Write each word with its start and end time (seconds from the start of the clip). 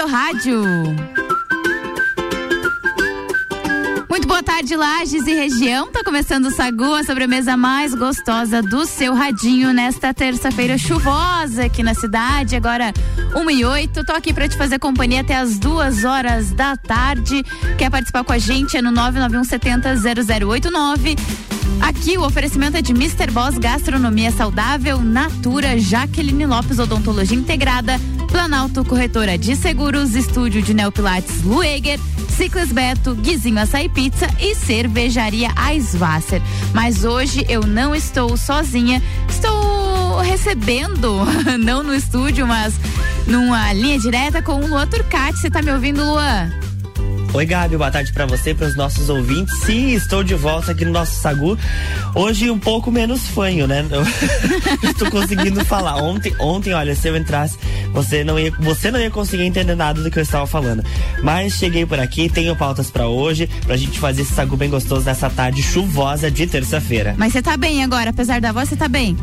seu 0.00 0.08
rádio. 0.08 0.62
Muito 4.08 4.26
boa 4.26 4.42
tarde, 4.42 4.74
Lages 4.74 5.26
e 5.26 5.34
região. 5.34 5.88
Tá 5.92 6.02
começando 6.02 6.46
o 6.46 6.50
Sagu, 6.50 6.94
a 6.94 7.04
sobremesa 7.04 7.54
mais 7.54 7.94
gostosa 7.94 8.62
do 8.62 8.86
seu 8.86 9.12
radinho 9.12 9.74
nesta 9.74 10.14
terça-feira 10.14 10.78
chuvosa 10.78 11.66
aqui 11.66 11.82
na 11.82 11.92
cidade. 11.92 12.56
Agora, 12.56 12.94
1 13.36 13.50
e 13.50 13.62
8. 13.62 14.02
Tô 14.02 14.12
aqui 14.12 14.32
para 14.32 14.48
te 14.48 14.56
fazer 14.56 14.78
companhia 14.78 15.20
até 15.20 15.36
as 15.36 15.58
duas 15.58 16.02
horas 16.02 16.50
da 16.50 16.78
tarde. 16.78 17.42
Quer 17.76 17.90
participar 17.90 18.24
com 18.24 18.32
a 18.32 18.38
gente? 18.38 18.78
É 18.78 18.80
no 18.80 18.90
991 18.90 19.44
70 19.44 19.96
0089. 20.46 21.14
Aqui 21.82 22.16
o 22.16 22.24
oferecimento 22.24 22.76
é 22.76 22.82
de 22.82 22.92
Mr. 22.92 23.30
Boss 23.30 23.58
Gastronomia 23.58 24.30
Saudável, 24.30 24.98
Natura, 25.00 25.78
Jaqueline 25.78 26.46
Lopes 26.46 26.78
Odontologia 26.78 27.36
Integrada, 27.36 28.00
Planalto 28.30 28.84
Corretora 28.84 29.36
de 29.36 29.56
Seguros, 29.56 30.14
Estúdio 30.14 30.62
de 30.62 30.72
Neopilates 30.72 31.42
Lueger, 31.42 31.98
Ciclis 32.36 32.72
Beto, 32.72 33.14
Guizinho 33.14 33.58
Açaí 33.58 33.88
Pizza 33.88 34.26
e 34.38 34.54
Cervejaria 34.54 35.48
Eisvasser. 35.70 36.40
Mas 36.72 37.04
hoje 37.04 37.44
eu 37.48 37.62
não 37.66 37.94
estou 37.94 38.36
sozinha, 38.36 39.02
estou 39.28 40.20
recebendo, 40.20 41.16
não 41.58 41.82
no 41.82 41.94
estúdio, 41.94 42.46
mas 42.46 42.74
numa 43.26 43.72
linha 43.72 43.98
direta 43.98 44.40
com 44.40 44.60
o 44.60 44.66
Luan 44.66 44.86
Turcati. 44.86 45.38
Você 45.38 45.50
tá 45.50 45.60
me 45.60 45.72
ouvindo, 45.72 46.04
Luan? 46.04 46.69
Oi, 47.32 47.46
Gabi, 47.46 47.76
boa 47.76 47.92
tarde 47.92 48.12
para 48.12 48.26
você, 48.26 48.52
para 48.52 48.66
os 48.66 48.74
nossos 48.74 49.08
ouvintes. 49.08 49.56
Sim, 49.60 49.92
estou 49.92 50.24
de 50.24 50.34
volta 50.34 50.72
aqui 50.72 50.84
no 50.84 50.90
nosso 50.90 51.20
Sagu. 51.20 51.56
Hoje 52.12 52.50
um 52.50 52.58
pouco 52.58 52.90
menos 52.90 53.28
fanho, 53.28 53.68
né? 53.68 53.84
estou 54.82 55.08
conseguindo 55.10 55.64
falar. 55.64 55.94
Ontem, 56.02 56.34
ontem, 56.40 56.74
olha, 56.74 56.92
se 56.94 57.06
eu 57.06 57.16
entrasse, 57.16 57.56
você 57.92 58.24
não 58.24 58.36
ia, 58.36 58.50
você 58.58 58.90
não 58.90 58.98
ia 58.98 59.10
conseguir 59.10 59.44
entender 59.44 59.76
nada 59.76 60.02
do 60.02 60.10
que 60.10 60.18
eu 60.18 60.22
estava 60.24 60.44
falando. 60.44 60.84
Mas 61.22 61.54
cheguei 61.54 61.86
por 61.86 62.00
aqui, 62.00 62.28
tenho 62.28 62.56
pautas 62.56 62.90
para 62.90 63.06
hoje, 63.06 63.48
pra 63.64 63.76
gente 63.76 64.00
fazer 64.00 64.22
esse 64.22 64.34
Sagu 64.34 64.56
bem 64.56 64.68
gostoso 64.68 65.06
nessa 65.06 65.30
tarde 65.30 65.62
chuvosa 65.62 66.30
de 66.32 66.48
terça-feira. 66.48 67.14
Mas 67.16 67.32
você 67.32 67.40
tá 67.40 67.56
bem 67.56 67.84
agora, 67.84 68.10
apesar 68.10 68.40
da 68.40 68.50
voz, 68.50 68.68
você 68.68 68.76
tá 68.76 68.88
bem? 68.88 69.16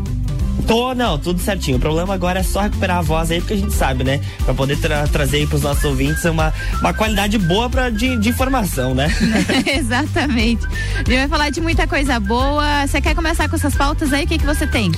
Tô, 0.66 0.94
não, 0.94 1.18
tudo 1.18 1.40
certinho. 1.40 1.78
O 1.78 1.80
problema 1.80 2.14
agora 2.14 2.40
é 2.40 2.44
só 2.44 2.62
recuperar 2.62 2.98
a 2.98 3.02
voz 3.02 3.32
aí, 3.32 3.40
porque 3.40 3.54
a 3.54 3.58
gente 3.58 3.74
sabe, 3.74 4.04
né? 4.04 4.20
Pra 4.44 4.54
poder 4.54 4.78
tra 4.78 5.08
trazer 5.08 5.38
aí 5.38 5.48
pros 5.48 5.62
nossos 5.62 5.84
ouvintes 5.84 6.24
uma, 6.26 6.54
uma 6.80 6.94
qualidade 6.94 7.38
boa 7.38 7.70
pra, 7.70 7.90
de, 7.90 8.18
de 8.18 8.30
informação, 8.30 8.94
né? 8.94 9.08
Exatamente. 9.66 10.66
A 10.66 10.98
gente 10.98 11.16
vai 11.16 11.28
falar 11.28 11.50
de 11.50 11.62
muita 11.62 11.88
coisa 11.88 12.20
boa. 12.20 12.86
Você 12.88 13.00
quer 13.00 13.16
começar 13.16 13.48
com 13.48 13.56
essas 13.56 13.76
pautas 13.76 14.12
aí? 14.12 14.26
O 14.26 14.28
que, 14.28 14.38
que 14.38 14.46
você 14.46 14.66
tem? 14.66 14.92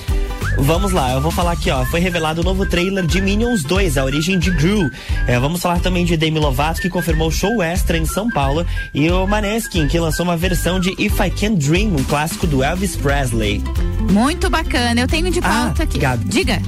Vamos 0.57 0.91
lá, 0.91 1.13
eu 1.13 1.21
vou 1.21 1.31
falar 1.31 1.53
aqui, 1.53 1.69
ó. 1.71 1.85
Foi 1.85 1.99
revelado 1.99 2.41
o 2.41 2.43
novo 2.43 2.65
trailer 2.65 3.05
de 3.05 3.21
Minions 3.21 3.63
2, 3.63 3.97
a 3.97 4.03
origem 4.03 4.37
de 4.37 4.51
Gru. 4.51 4.91
É, 5.25 5.39
vamos 5.39 5.61
falar 5.61 5.79
também 5.79 6.03
de 6.03 6.17
Demi 6.17 6.39
Lovato, 6.39 6.81
que 6.81 6.89
confirmou 6.89 7.31
show 7.31 7.61
extra 7.63 7.97
em 7.97 8.05
São 8.05 8.29
Paulo, 8.29 8.65
e 8.93 9.09
o 9.09 9.25
Maneskin, 9.25 9.87
que 9.87 9.97
lançou 9.99 10.25
uma 10.25 10.35
versão 10.35 10.79
de 10.79 10.89
If 11.01 11.19
I 11.19 11.29
Can 11.29 11.53
Dream, 11.53 11.95
um 11.95 12.03
clássico 12.03 12.45
do 12.45 12.63
Elvis 12.63 12.95
Presley. 12.95 13.63
Muito 14.11 14.49
bacana. 14.49 14.99
Eu 14.99 15.07
tenho 15.07 15.31
de 15.31 15.39
pauta 15.49 15.81
ah, 15.81 15.83
aqui. 15.83 15.99
Gabi. 15.99 16.25
Diga. 16.25 16.61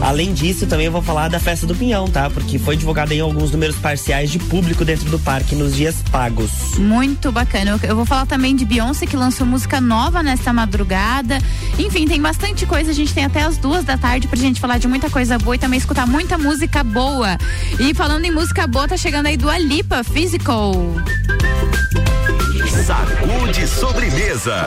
Além 0.00 0.32
disso, 0.32 0.66
também 0.66 0.86
eu 0.86 0.92
vou 0.92 1.02
falar 1.02 1.28
da 1.28 1.38
festa 1.38 1.66
do 1.66 1.74
Pinhão, 1.74 2.08
tá? 2.08 2.30
Porque 2.30 2.58
foi 2.58 2.74
divulgado 2.74 3.12
em 3.12 3.20
alguns 3.20 3.50
números 3.50 3.76
parciais 3.76 4.30
de 4.30 4.38
público 4.38 4.82
dentro 4.82 5.10
do 5.10 5.18
parque 5.18 5.54
nos 5.54 5.74
dias 5.74 5.96
pagos. 6.10 6.78
Muito 6.78 7.30
bacana. 7.30 7.78
Eu 7.82 7.94
vou 7.94 8.06
falar 8.06 8.24
também 8.24 8.56
de 8.56 8.64
Beyoncé, 8.64 9.04
que 9.04 9.16
lançou 9.16 9.46
música 9.46 9.78
nova 9.78 10.22
nesta 10.22 10.54
madrugada. 10.54 11.38
Enfim, 11.78 12.06
tem 12.06 12.20
bastante 12.20 12.64
coisa. 12.64 12.90
A 12.90 12.94
gente 12.94 13.12
tem 13.12 13.26
até 13.26 13.42
as 13.42 13.58
duas 13.58 13.84
da 13.84 13.98
tarde 13.98 14.26
pra 14.26 14.38
gente 14.38 14.58
falar 14.58 14.78
de 14.78 14.88
muita 14.88 15.10
coisa 15.10 15.38
boa 15.38 15.56
e 15.56 15.58
também 15.58 15.78
escutar 15.78 16.06
muita 16.06 16.38
música 16.38 16.82
boa. 16.82 17.36
E 17.78 17.92
falando 17.92 18.24
em 18.24 18.30
música 18.30 18.66
boa, 18.66 18.88
tá 18.88 18.96
chegando 18.96 19.26
aí 19.26 19.36
do 19.36 19.50
Alipa 19.50 20.02
Physical. 20.02 20.72
Sacude 22.86 23.66
sobremesa. 23.68 24.66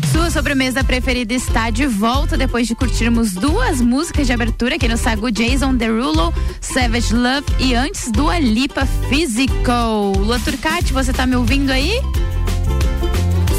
Sua 0.11 0.29
sobremesa 0.29 0.83
preferida 0.83 1.33
está 1.33 1.69
de 1.69 1.85
volta 1.85 2.37
depois 2.37 2.67
de 2.67 2.75
curtirmos 2.75 3.31
duas 3.33 3.79
músicas 3.79 4.27
de 4.27 4.33
abertura 4.33 4.75
aqui 4.75 4.87
no 4.87 4.97
Sagu 4.97 5.31
Jason 5.31 5.73
Derulo, 5.75 6.33
Savage 6.59 7.13
Love 7.13 7.45
e 7.59 7.73
antes 7.73 8.11
do 8.11 8.29
Alipa 8.29 8.85
Physical. 9.09 10.11
Lua 10.17 10.39
Turcati, 10.39 10.91
você 10.91 11.13
tá 11.13 11.25
me 11.25 11.35
ouvindo 11.35 11.71
aí? 11.71 11.93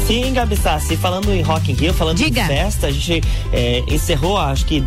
Sim, 0.05 0.33
Gabi 0.33 0.55
Sassi, 0.55 0.95
falando 0.95 1.31
em 1.31 1.41
Rock 1.41 1.71
in 1.71 1.75
Rio, 1.75 1.93
falando 1.93 2.17
Diga. 2.17 2.43
em 2.43 2.47
festa, 2.47 2.87
a 2.87 2.91
gente 2.91 3.23
é, 3.51 3.83
encerrou, 3.87 4.37
acho 4.37 4.65
que 4.65 4.83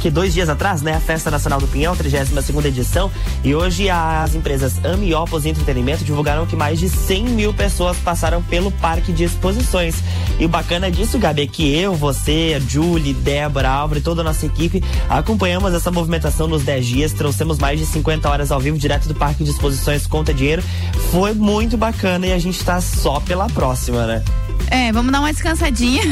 que 0.00 0.10
dois 0.10 0.32
dias 0.32 0.48
atrás, 0.48 0.80
né, 0.80 0.94
a 0.94 1.00
Festa 1.00 1.30
Nacional 1.30 1.60
do 1.60 1.68
Pinhão, 1.68 1.94
32 1.94 2.44
segunda 2.44 2.68
edição, 2.68 3.10
e 3.44 3.54
hoje 3.54 3.90
as 3.90 4.34
empresas 4.34 4.82
Amiopos 4.84 5.44
Entretenimento 5.44 6.02
divulgaram 6.02 6.46
que 6.46 6.56
mais 6.56 6.80
de 6.80 6.88
100 6.88 7.24
mil 7.24 7.52
pessoas 7.52 7.98
passaram 7.98 8.42
pelo 8.42 8.70
parque 8.70 9.12
de 9.12 9.24
exposições. 9.24 9.96
E 10.38 10.44
o 10.44 10.48
bacana 10.48 10.90
disso, 10.90 11.18
Gabi, 11.18 11.42
é 11.42 11.46
que 11.46 11.76
eu, 11.76 11.94
você, 11.94 12.60
Julie, 12.66 13.12
Débora, 13.12 13.68
Álvaro 13.68 14.00
e 14.00 14.02
toda 14.02 14.22
a 14.22 14.24
nossa 14.24 14.46
equipe 14.46 14.82
acompanhamos 15.08 15.74
essa 15.74 15.90
movimentação 15.90 16.48
nos 16.48 16.62
10 16.62 16.86
dias, 16.86 17.12
trouxemos 17.12 17.58
mais 17.58 17.78
de 17.78 17.84
50 17.84 18.28
horas 18.28 18.50
ao 18.50 18.58
vivo 18.58 18.78
direto 18.78 19.06
do 19.06 19.14
parque 19.14 19.44
de 19.44 19.50
exposições 19.50 20.06
Conta 20.06 20.32
Dinheiro. 20.32 20.62
Foi 21.10 21.34
muito 21.34 21.76
bacana 21.76 22.26
e 22.26 22.32
a 22.32 22.38
gente 22.38 22.62
tá 22.64 22.80
só 22.80 23.20
pela 23.20 23.46
próxima, 23.48 24.06
né? 24.06 24.24
É, 24.70 24.92
vamos 24.92 25.12
dar 25.12 25.20
uma 25.20 25.32
descansadinha 25.32 26.02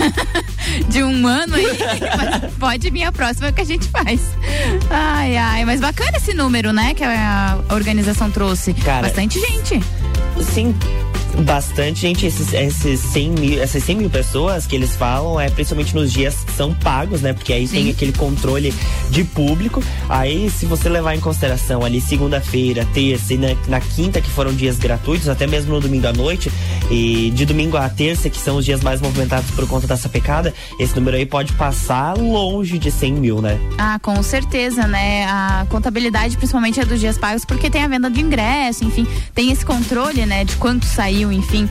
de 0.88 1.02
um 1.02 1.26
ano 1.26 1.54
aí. 1.54 1.66
pode 2.58 2.90
vir 2.90 3.04
a 3.04 3.12
próxima 3.12 3.52
que 3.52 3.60
a 3.60 3.64
gente 3.64 3.88
faz. 3.88 4.20
Ai, 4.90 5.36
ai, 5.36 5.64
mas 5.64 5.80
bacana 5.80 6.16
esse 6.16 6.34
número, 6.34 6.72
né? 6.72 6.94
Que 6.94 7.04
a 7.04 7.58
organização 7.70 8.30
trouxe. 8.30 8.74
Cara, 8.74 9.02
Bastante 9.06 9.40
gente. 9.40 9.80
Sim, 10.42 10.74
Bastante, 11.44 12.00
gente. 12.00 12.26
Esses, 12.26 12.52
esses 12.52 13.00
100 13.00 13.30
mil, 13.30 13.62
essas 13.62 13.82
100 13.84 13.96
mil 13.96 14.10
pessoas 14.10 14.66
que 14.66 14.74
eles 14.74 14.96
falam 14.96 15.38
é 15.38 15.48
principalmente 15.48 15.94
nos 15.94 16.12
dias 16.12 16.36
que 16.44 16.52
são 16.52 16.74
pagos, 16.74 17.22
né? 17.22 17.32
Porque 17.32 17.52
aí 17.52 17.66
Sim. 17.66 17.76
tem 17.76 17.90
aquele 17.90 18.12
controle 18.12 18.74
de 19.10 19.24
público. 19.24 19.82
Aí, 20.08 20.50
se 20.50 20.66
você 20.66 20.88
levar 20.88 21.14
em 21.14 21.20
consideração 21.20 21.84
ali 21.84 22.00
segunda-feira, 22.00 22.86
terça 22.92 23.34
e 23.34 23.38
na, 23.38 23.48
na, 23.68 23.80
quinta, 23.80 24.20
que 24.20 24.30
foram 24.30 24.52
dias 24.52 24.78
gratuitos, 24.78 25.28
até 25.28 25.46
mesmo 25.46 25.74
no 25.74 25.80
domingo 25.80 26.08
à 26.08 26.12
noite, 26.12 26.50
e 26.90 27.30
de 27.30 27.46
domingo 27.46 27.76
à 27.76 27.88
terça, 27.88 28.28
que 28.28 28.38
são 28.38 28.56
os 28.56 28.64
dias 28.64 28.82
mais 28.82 29.00
movimentados 29.00 29.50
por 29.52 29.66
conta 29.68 29.86
dessa 29.86 30.08
pecada, 30.08 30.52
esse 30.78 30.94
número 30.96 31.16
aí 31.16 31.26
pode 31.26 31.52
passar 31.52 32.16
longe 32.16 32.78
de 32.78 32.90
100 32.90 33.12
mil, 33.12 33.40
né? 33.40 33.58
Ah, 33.78 33.98
com 34.00 34.20
certeza, 34.22 34.86
né? 34.86 35.24
A 35.26 35.66
contabilidade, 35.68 36.36
principalmente, 36.36 36.80
é 36.80 36.84
dos 36.84 36.98
dias 36.98 37.16
pagos, 37.16 37.44
porque 37.44 37.70
tem 37.70 37.84
a 37.84 37.88
venda 37.88 38.10
de 38.10 38.20
ingresso, 38.20 38.84
enfim, 38.84 39.06
tem 39.34 39.52
esse 39.52 39.64
controle, 39.64 40.26
né? 40.26 40.44
De 40.44 40.56
quanto 40.56 40.84
saiu, 40.84 41.27
enfim. 41.32 41.68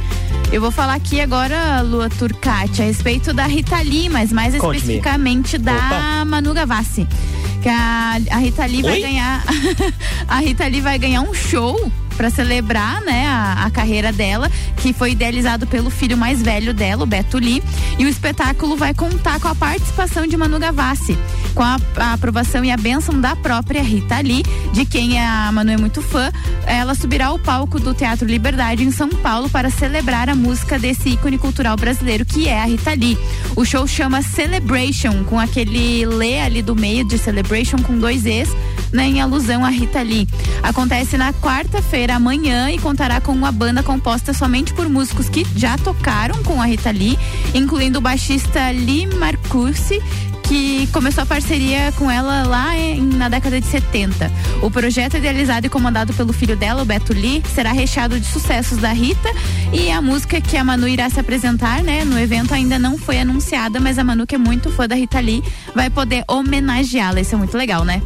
Eu 0.51 0.61
vou 0.61 0.71
falar 0.71 0.95
aqui 0.95 1.19
agora, 1.19 1.81
Lua 1.81 2.09
Turcati, 2.09 2.81
a 2.81 2.85
respeito 2.85 3.33
da 3.33 3.45
Rita 3.45 3.77
Lee, 3.81 4.09
mas 4.09 4.31
mais 4.31 4.53
especificamente 4.53 5.57
da 5.57 5.75
Opa. 5.75 6.25
Manu 6.25 6.53
Gavassi. 6.53 7.07
Que 7.61 7.69
a, 7.69 8.17
a 8.31 8.37
Rita 8.37 8.65
Lee 8.65 8.77
Oi? 8.77 8.83
vai 8.83 9.01
ganhar. 9.01 9.43
a 10.27 10.39
Rita 10.39 10.67
Lee 10.67 10.81
vai 10.81 10.97
ganhar 10.97 11.21
um 11.21 11.33
show 11.33 11.91
para 12.17 12.31
celebrar, 12.31 12.99
né, 13.01 13.27
a, 13.27 13.65
a, 13.65 13.69
carreira 13.69 14.11
dela, 14.11 14.51
que 14.77 14.91
foi 14.91 15.11
idealizado 15.11 15.67
pelo 15.67 15.91
filho 15.91 16.17
mais 16.17 16.41
velho 16.41 16.73
dela, 16.73 17.03
o 17.03 17.05
Beto 17.05 17.37
Lee. 17.37 17.63
E 17.99 18.05
o 18.05 18.09
espetáculo 18.09 18.75
vai 18.75 18.93
contar 18.93 19.39
com 19.39 19.47
a 19.47 19.55
participação 19.55 20.25
de 20.25 20.35
Manu 20.35 20.57
Gavassi, 20.57 21.17
com 21.53 21.61
a, 21.61 21.77
a 21.97 22.13
aprovação 22.13 22.65
e 22.65 22.71
a 22.71 22.77
bênção 22.77 23.21
da 23.21 23.35
própria 23.35 23.83
Rita 23.83 24.19
Lee, 24.19 24.43
de 24.73 24.83
quem 24.83 25.19
a 25.19 25.51
Manu 25.51 25.71
é 25.71 25.77
muito 25.77 26.01
fã. 26.01 26.31
Ela 26.65 26.95
subirá 26.95 27.27
ao 27.27 27.37
palco 27.37 27.79
do 27.79 27.93
Teatro 27.93 28.27
Liberdade 28.27 28.83
em 28.83 28.91
São 28.91 29.09
Paulo 29.09 29.49
para 29.49 29.69
celebrar 29.69 30.27
a 30.29 30.35
música 30.35 30.79
desse 30.79 31.09
ícone 31.09 31.37
cultural 31.37 31.77
brasileiro 31.77 32.25
que 32.25 32.47
é 32.47 32.59
a 32.59 32.65
Rita 32.65 32.93
Lee. 32.93 33.17
O 33.55 33.63
show 33.63 33.85
chama 33.85 34.21
Celebration, 34.21 35.23
com 35.25 35.39
aquele 35.39 36.05
Lê 36.05 36.41
ali 36.41 36.61
do 36.61 36.75
meio 36.75 37.07
de 37.07 37.17
Celebration 37.17 37.77
com 37.77 37.97
dois 37.97 38.25
E's, 38.25 38.49
né, 38.91 39.07
em 39.07 39.21
alusão 39.21 39.65
a 39.65 39.69
Rita 39.69 40.01
Lee. 40.01 40.27
Acontece 40.63 41.17
na 41.17 41.33
quarta-feira 41.33 42.15
amanhã 42.15 42.71
e 42.71 42.77
contará 42.77 43.19
com 43.21 43.31
uma 43.31 43.51
banda 43.51 43.83
composta 43.83 44.33
somente 44.33 44.73
por 44.73 44.89
músicos 44.89 45.29
que 45.29 45.45
já 45.55 45.77
tocaram 45.77 46.43
com 46.43 46.61
a 46.61 46.65
Rita 46.65 46.91
Lee, 46.91 47.17
incluindo 47.53 47.99
o 47.99 48.01
baixista 48.01 48.69
Lee 48.71 49.07
Marcussi, 49.07 50.01
que 50.47 50.87
começou 50.93 51.23
a 51.23 51.25
parceria 51.25 51.91
com 51.97 52.09
ela 52.09 52.43
lá 52.43 52.75
em, 52.77 53.01
na 53.01 53.27
década 53.27 53.59
de 53.59 53.67
70. 53.67 54.31
O 54.61 54.71
projeto 54.71 55.17
idealizado 55.17 55.67
e 55.67 55.69
comandado 55.69 56.13
pelo 56.13 56.31
filho 56.31 56.55
dela, 56.55 56.81
o 56.81 56.85
Beto 56.85 57.11
Lee, 57.11 57.43
será 57.53 57.73
recheado 57.73 58.17
de 58.17 58.25
sucessos 58.25 58.77
da 58.77 58.93
Rita 58.93 59.29
e 59.73 59.91
a 59.91 60.01
música 60.01 60.39
que 60.39 60.55
a 60.55 60.63
Manu 60.63 60.87
irá 60.87 61.09
se 61.09 61.19
apresentar, 61.19 61.83
né, 61.83 62.05
no 62.05 62.17
evento 62.17 62.53
ainda 62.53 62.79
não 62.79 62.97
foi 62.97 63.19
anunciada, 63.19 63.79
mas 63.79 63.99
a 63.99 64.03
Manu 64.05 64.25
que 64.25 64.35
é 64.35 64.37
muito 64.37 64.71
fã 64.71 64.87
da 64.87 64.95
Rita 64.95 65.19
Lee 65.19 65.43
vai 65.75 65.89
poder 65.89 66.23
homenageá-la. 66.27 67.19
Isso 67.19 67.35
é 67.35 67.37
muito 67.37 67.57
legal, 67.57 67.83
né? 67.83 68.01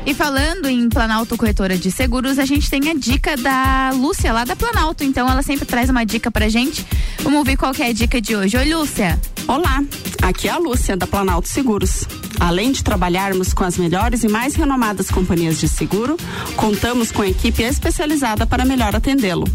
E 0.06 0.14
falando 0.14 0.68
em 0.68 0.88
Planalto 0.88 1.36
Corretora 1.36 1.76
de 1.76 1.90
Seguros, 1.90 2.38
a 2.38 2.46
gente 2.46 2.70
tem 2.70 2.92
a 2.92 2.94
dica 2.94 3.36
da 3.36 3.90
Lúcia 3.92 4.32
lá 4.32 4.46
da 4.46 4.56
Planalto. 4.56 5.04
Então 5.04 5.28
ela 5.28 5.42
sempre 5.42 5.66
traz 5.66 5.90
uma 5.90 6.06
dica 6.06 6.30
pra 6.30 6.48
gente. 6.48 6.86
Vamos 7.24 7.44
ver 7.44 7.58
qual 7.58 7.72
é 7.80 7.88
a 7.88 7.94
dica 7.94 8.22
de 8.22 8.36
hoje. 8.36 8.56
Oi, 8.56 8.72
Lúcia. 8.72 9.20
Olá, 9.48 9.84
aqui 10.28 10.48
é 10.48 10.52
a 10.52 10.58
Lúcia 10.58 10.98
da 10.98 11.06
Planalto 11.06 11.48
Seguros. 11.48 12.08
Além 12.40 12.72
de 12.72 12.84
trabalharmos 12.84 13.54
com 13.54 13.64
as 13.64 13.78
melhores 13.78 14.24
e 14.24 14.28
mais 14.28 14.56
renomadas 14.56 15.10
companhias 15.10 15.60
de 15.60 15.68
seguro, 15.68 16.18
contamos 16.56 17.12
com 17.12 17.24
equipe 17.24 17.64
especializada 17.64 18.46
para 18.46 18.66
melhor 18.66 18.96
atendê-lo. 18.96 19.46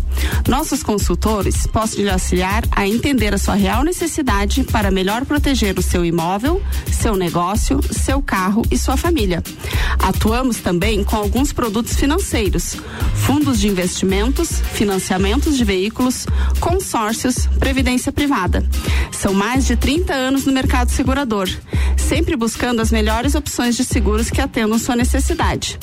Nossos 0.48 0.82
consultores 0.82 1.66
possam 1.66 2.02
lhe 2.02 2.10
auxiliar 2.10 2.64
a 2.72 2.86
entender 2.86 3.34
a 3.34 3.38
sua 3.38 3.54
real 3.54 3.84
necessidade 3.84 4.64
para 4.64 4.90
melhor 4.90 5.24
proteger 5.24 5.78
o 5.78 5.82
seu 5.82 6.04
imóvel, 6.04 6.62
seu 6.90 7.16
negócio, 7.16 7.80
seu 7.92 8.22
carro 8.22 8.62
e 8.70 8.78
sua 8.78 8.96
família. 8.96 9.42
Atuamos 9.98 10.58
também 10.58 11.04
com 11.04 11.16
alguns 11.16 11.52
produtos 11.52 11.94
financeiros, 11.94 12.76
fundos 13.14 13.60
de 13.60 13.68
investimentos, 13.68 14.60
financiamentos 14.72 15.56
de 15.56 15.64
veículos, 15.64 16.26
consórcios, 16.58 17.46
previdência 17.58 18.10
privada. 18.10 18.64
São 19.12 19.34
mais 19.34 19.66
de 19.66 19.76
30 19.76 20.12
anos 20.14 20.44
no 20.46 20.52
mercado 20.52 20.90
segurador, 20.90 21.48
sempre 21.96 22.36
buscando 22.70 22.82
as 22.82 22.92
melhores 22.92 23.34
opções 23.34 23.76
de 23.76 23.84
seguros 23.84 24.30
que 24.30 24.40
atendam 24.40 24.78
sua 24.78 24.94
necessidade. 24.94 25.76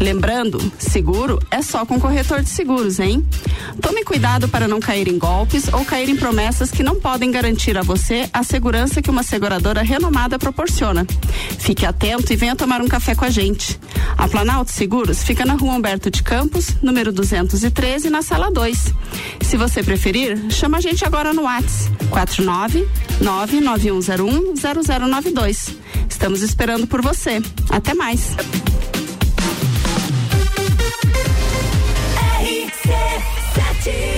Lembrando, 0.00 0.60
seguro 0.78 1.40
é 1.50 1.60
só 1.60 1.84
com 1.84 2.00
corretor 2.00 2.42
de 2.42 2.48
seguros, 2.48 3.00
hein? 3.00 3.26
Tome 3.80 4.04
cuidado 4.04 4.48
para 4.48 4.68
não 4.68 4.80
cair 4.80 5.08
em 5.08 5.18
golpes 5.18 5.68
ou 5.72 5.84
cair 5.84 6.08
em 6.08 6.16
promessas 6.16 6.70
que 6.70 6.82
não 6.82 6.96
podem 6.96 7.30
garantir 7.30 7.76
a 7.76 7.82
você 7.82 8.28
a 8.32 8.42
segurança 8.42 9.02
que 9.02 9.10
uma 9.10 9.22
seguradora 9.22 9.82
renomada 9.82 10.38
proporciona. 10.38 11.06
Fique 11.58 11.84
atento 11.84 12.32
e 12.32 12.36
venha 12.36 12.56
tomar 12.56 12.80
um 12.80 12.88
café 12.88 13.14
com 13.14 13.24
a 13.24 13.30
gente. 13.30 13.78
A 14.16 14.28
Planalto 14.28 14.70
Seguros 14.70 15.22
fica 15.22 15.44
na 15.44 15.54
rua 15.54 15.74
Humberto 15.74 16.10
de 16.10 16.22
Campos, 16.22 16.76
número 16.82 17.12
213, 17.12 18.10
na 18.10 18.22
sala 18.22 18.50
2. 18.50 18.94
Se 19.42 19.56
você 19.56 19.82
preferir, 19.82 20.50
chama 20.50 20.78
a 20.78 20.80
gente 20.80 21.04
agora 21.04 21.32
no 21.32 21.42
WhatsApp 21.42 21.98
49 22.10 22.88
99101 23.20 24.54
0092. 24.54 25.76
Estamos 26.08 26.42
esperando 26.42 26.86
por 26.86 27.02
você. 27.02 27.40
Até 27.70 27.94
mais. 27.94 28.36
Ativa. 33.80 34.17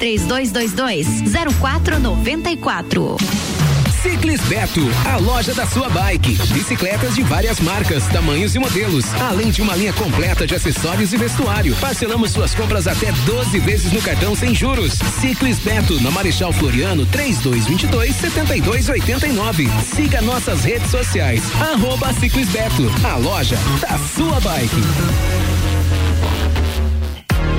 3222 0.01 1.05
0494. 1.61 3.17
Ciclis 4.01 4.41
Beto, 4.41 4.81
a 5.05 5.17
loja 5.17 5.53
da 5.53 5.67
sua 5.67 5.87
bike. 5.89 6.35
Bicicletas 6.51 7.13
de 7.13 7.21
várias 7.21 7.59
marcas, 7.59 8.07
tamanhos 8.07 8.55
e 8.55 8.59
modelos, 8.59 9.05
além 9.21 9.51
de 9.51 9.61
uma 9.61 9.75
linha 9.75 9.93
completa 9.93 10.47
de 10.47 10.55
acessórios 10.55 11.13
e 11.13 11.17
vestuário. 11.17 11.75
Parcelamos 11.75 12.31
suas 12.31 12.55
compras 12.55 12.87
até 12.87 13.11
12 13.11 13.59
vezes 13.59 13.91
no 13.91 14.01
cartão 14.01 14.35
sem 14.35 14.55
juros. 14.55 14.93
Ciclis 15.19 15.59
Beto, 15.59 16.01
na 16.01 16.09
Marechal 16.09 16.51
Floriano, 16.51 17.05
3222 17.05 18.15
7289. 18.15 19.69
Siga 19.83 20.19
nossas 20.23 20.63
redes 20.63 20.89
sociais. 20.89 21.43
Arroba 21.61 22.11
Ciclis 22.13 22.49
Beto, 22.49 22.91
a 23.03 23.17
loja 23.17 23.59
da 23.79 23.99
sua 23.99 24.39
bike. 24.39 24.81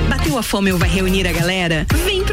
Bateu 0.09 0.37
a 0.37 0.43
fome 0.43 0.71
ou 0.71 0.77
vai 0.77 0.89
reunir 0.89 1.27
a 1.27 1.31
galera? 1.31 1.85
Vem 2.05 2.22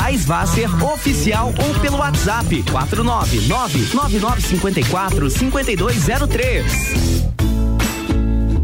oficial 0.93 1.55
ou 1.67 1.81
pelo 1.81 1.99
WhatsApp 1.99 2.63
499 2.71 3.49
9954 3.95 5.31
5203. 5.31 7.19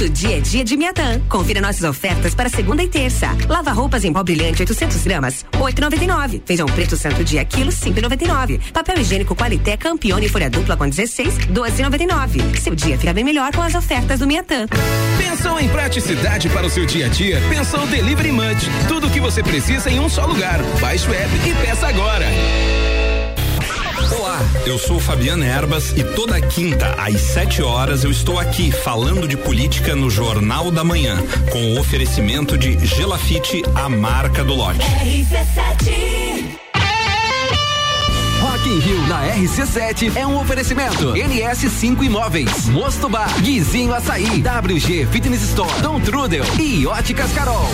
Todo 0.00 0.08
dia 0.12 0.38
é 0.38 0.40
dia 0.40 0.64
de 0.64 0.78
Miatã. 0.78 1.20
Confira 1.28 1.60
nossas 1.60 1.84
ofertas 1.84 2.34
para 2.34 2.48
segunda 2.48 2.82
e 2.82 2.88
terça. 2.88 3.36
Lava 3.46 3.70
roupas 3.70 4.02
em 4.02 4.10
pó 4.10 4.22
brilhante 4.22 4.62
800 4.62 5.04
gramas, 5.04 5.44
8,99. 5.52 6.40
Feijão 6.46 6.64
preto 6.64 6.96
santo 6.96 7.22
dia 7.22 7.44
quilo, 7.44 7.70
5,99. 7.70 8.72
Papel 8.72 8.98
higiênico 8.98 9.36
Qualité 9.36 9.76
Campione 9.76 10.26
folha 10.26 10.48
dupla 10.48 10.74
com 10.74 10.88
16, 10.88 11.40
12,99. 11.52 12.58
Seu 12.58 12.74
dia 12.74 12.96
fica 12.96 13.12
bem 13.12 13.24
melhor 13.24 13.54
com 13.54 13.60
as 13.60 13.74
ofertas 13.74 14.20
do 14.20 14.26
Miatã. 14.26 14.66
Pensou 15.18 15.60
em 15.60 15.68
praticidade 15.68 16.48
para 16.48 16.66
o 16.66 16.70
seu 16.70 16.86
dia 16.86 17.04
a 17.04 17.08
dia? 17.10 17.38
Pensou 17.50 17.86
Delivery 17.86 18.32
Munch. 18.32 18.70
Tudo 18.88 19.06
o 19.06 19.10
que 19.10 19.20
você 19.20 19.42
precisa 19.42 19.90
em 19.90 20.00
um 20.00 20.08
só 20.08 20.24
lugar. 20.24 20.62
Baixe 20.80 21.06
o 21.10 21.12
app 21.12 21.30
e 21.46 21.54
peça 21.66 21.86
agora. 21.86 22.24
Eu 24.66 24.78
sou 24.78 25.00
Fabiana 25.00 25.44
Erbas 25.44 25.92
e 25.96 26.04
toda 26.04 26.40
quinta 26.40 26.94
às 26.98 27.20
7 27.20 27.62
horas 27.62 28.04
eu 28.04 28.10
estou 28.10 28.38
aqui 28.38 28.70
falando 28.70 29.26
de 29.26 29.36
política 29.36 29.96
no 29.96 30.10
Jornal 30.10 30.70
da 30.70 30.84
Manhã, 30.84 31.16
com 31.50 31.74
o 31.74 31.80
oferecimento 31.80 32.58
de 32.58 32.78
Gelafite, 32.86 33.62
a 33.74 33.88
marca 33.88 34.44
do 34.44 34.54
lote. 34.54 34.80
Rock 38.40 38.68
in 38.68 38.78
Rio 38.78 39.06
na 39.06 39.26
RC7 39.34 40.16
é 40.16 40.26
um 40.26 40.38
oferecimento. 40.38 41.14
NS5 41.14 42.02
Imóveis, 42.02 42.68
Mosto 42.68 43.08
Bar, 43.08 43.32
Guizinho 43.40 43.94
Açaí, 43.94 44.42
WG 44.42 45.06
Fitness 45.10 45.42
Store, 45.42 45.80
Dom 45.82 46.00
Trudel 46.00 46.44
e 46.58 46.86
Óticas 46.86 47.32
Carol. 47.32 47.70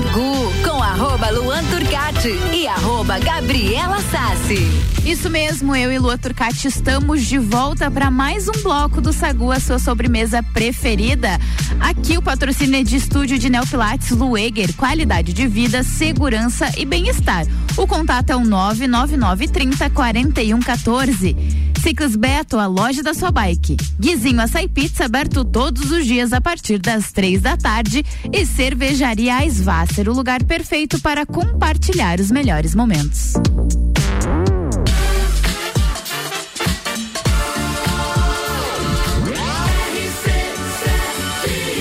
Sagu 0.00 0.50
com 0.64 0.82
arroba 0.82 1.28
Luan 1.28 1.62
Turcati 1.64 2.34
e 2.54 2.66
arroba 2.66 3.18
Gabriela 3.18 4.00
Sassi. 4.00 4.66
Isso 5.04 5.28
mesmo, 5.28 5.76
eu 5.76 5.92
e 5.92 5.98
Lua 5.98 6.16
Turcati 6.16 6.68
estamos 6.68 7.26
de 7.26 7.36
volta 7.38 7.90
para 7.90 8.10
mais 8.10 8.48
um 8.48 8.62
bloco 8.62 8.98
do 8.98 9.12
Sagu, 9.12 9.52
a 9.52 9.60
sua 9.60 9.78
sobremesa 9.78 10.42
preferida. 10.42 11.38
Aqui 11.78 12.16
o 12.16 12.22
patrocínio 12.22 12.80
é 12.80 12.82
de 12.82 12.96
estúdio 12.96 13.38
de 13.38 13.50
Neopilates 13.50 14.10
Lueger, 14.12 14.74
qualidade 14.74 15.34
de 15.34 15.46
vida, 15.46 15.82
segurança 15.82 16.72
e 16.78 16.86
bem-estar. 16.86 17.44
O 17.76 17.86
contato 17.86 18.30
é 18.30 18.36
o 18.36 18.40
99930 18.40 19.90
4114. 19.90 21.69
Ciclos 21.82 22.14
Beto, 22.14 22.58
a 22.58 22.66
loja 22.66 23.02
da 23.02 23.14
sua 23.14 23.30
bike. 23.30 23.76
Guizinho 23.98 24.40
Açaí 24.40 24.68
Pizza, 24.68 25.06
aberto 25.06 25.44
todos 25.44 25.90
os 25.90 26.04
dias 26.04 26.30
a 26.32 26.40
partir 26.40 26.78
das 26.78 27.10
três 27.10 27.40
da 27.40 27.56
tarde. 27.56 28.04
E 28.30 28.44
Cervejaria 28.44 29.46
Svasser, 29.46 30.08
o 30.08 30.12
lugar 30.12 30.44
perfeito 30.44 31.00
para 31.00 31.24
compartilhar 31.24 32.20
os 32.20 32.30
melhores 32.30 32.74
momentos. 32.74 33.32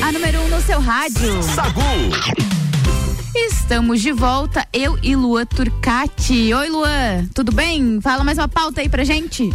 A 0.02 0.12
número 0.14 0.40
1 0.40 0.46
um 0.46 0.48
no 0.48 0.62
seu 0.62 0.80
rádio. 0.80 1.44
Sagu. 1.44 1.82
Estamos 3.36 4.02
de 4.02 4.14
volta, 4.14 4.66
eu 4.72 4.98
e 5.04 5.14
Lua 5.16 5.46
Turcati. 5.46 6.54
Oi, 6.54 6.70
Luan, 6.70 7.28
tudo 7.36 7.52
bem? 7.52 8.00
Fala 8.02 8.24
mais 8.24 8.38
uma 8.38 8.48
pauta 8.48 8.80
aí 8.80 8.88
pra 8.88 9.04
gente. 9.04 9.50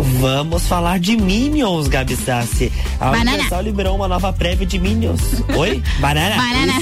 Vamos 0.00 0.66
falar 0.66 0.98
de 0.98 1.16
Minions, 1.16 1.86
Gabi 1.86 2.16
Sassi. 2.16 2.72
A 2.98 3.10
Banana. 3.10 3.32
Universal 3.32 3.62
liberou 3.62 3.96
uma 3.96 4.08
nova 4.08 4.32
prévia 4.32 4.66
de 4.66 4.78
Minions. 4.78 5.20
Oi? 5.54 5.82
Banana? 6.00 6.36
Banana. 6.36 6.72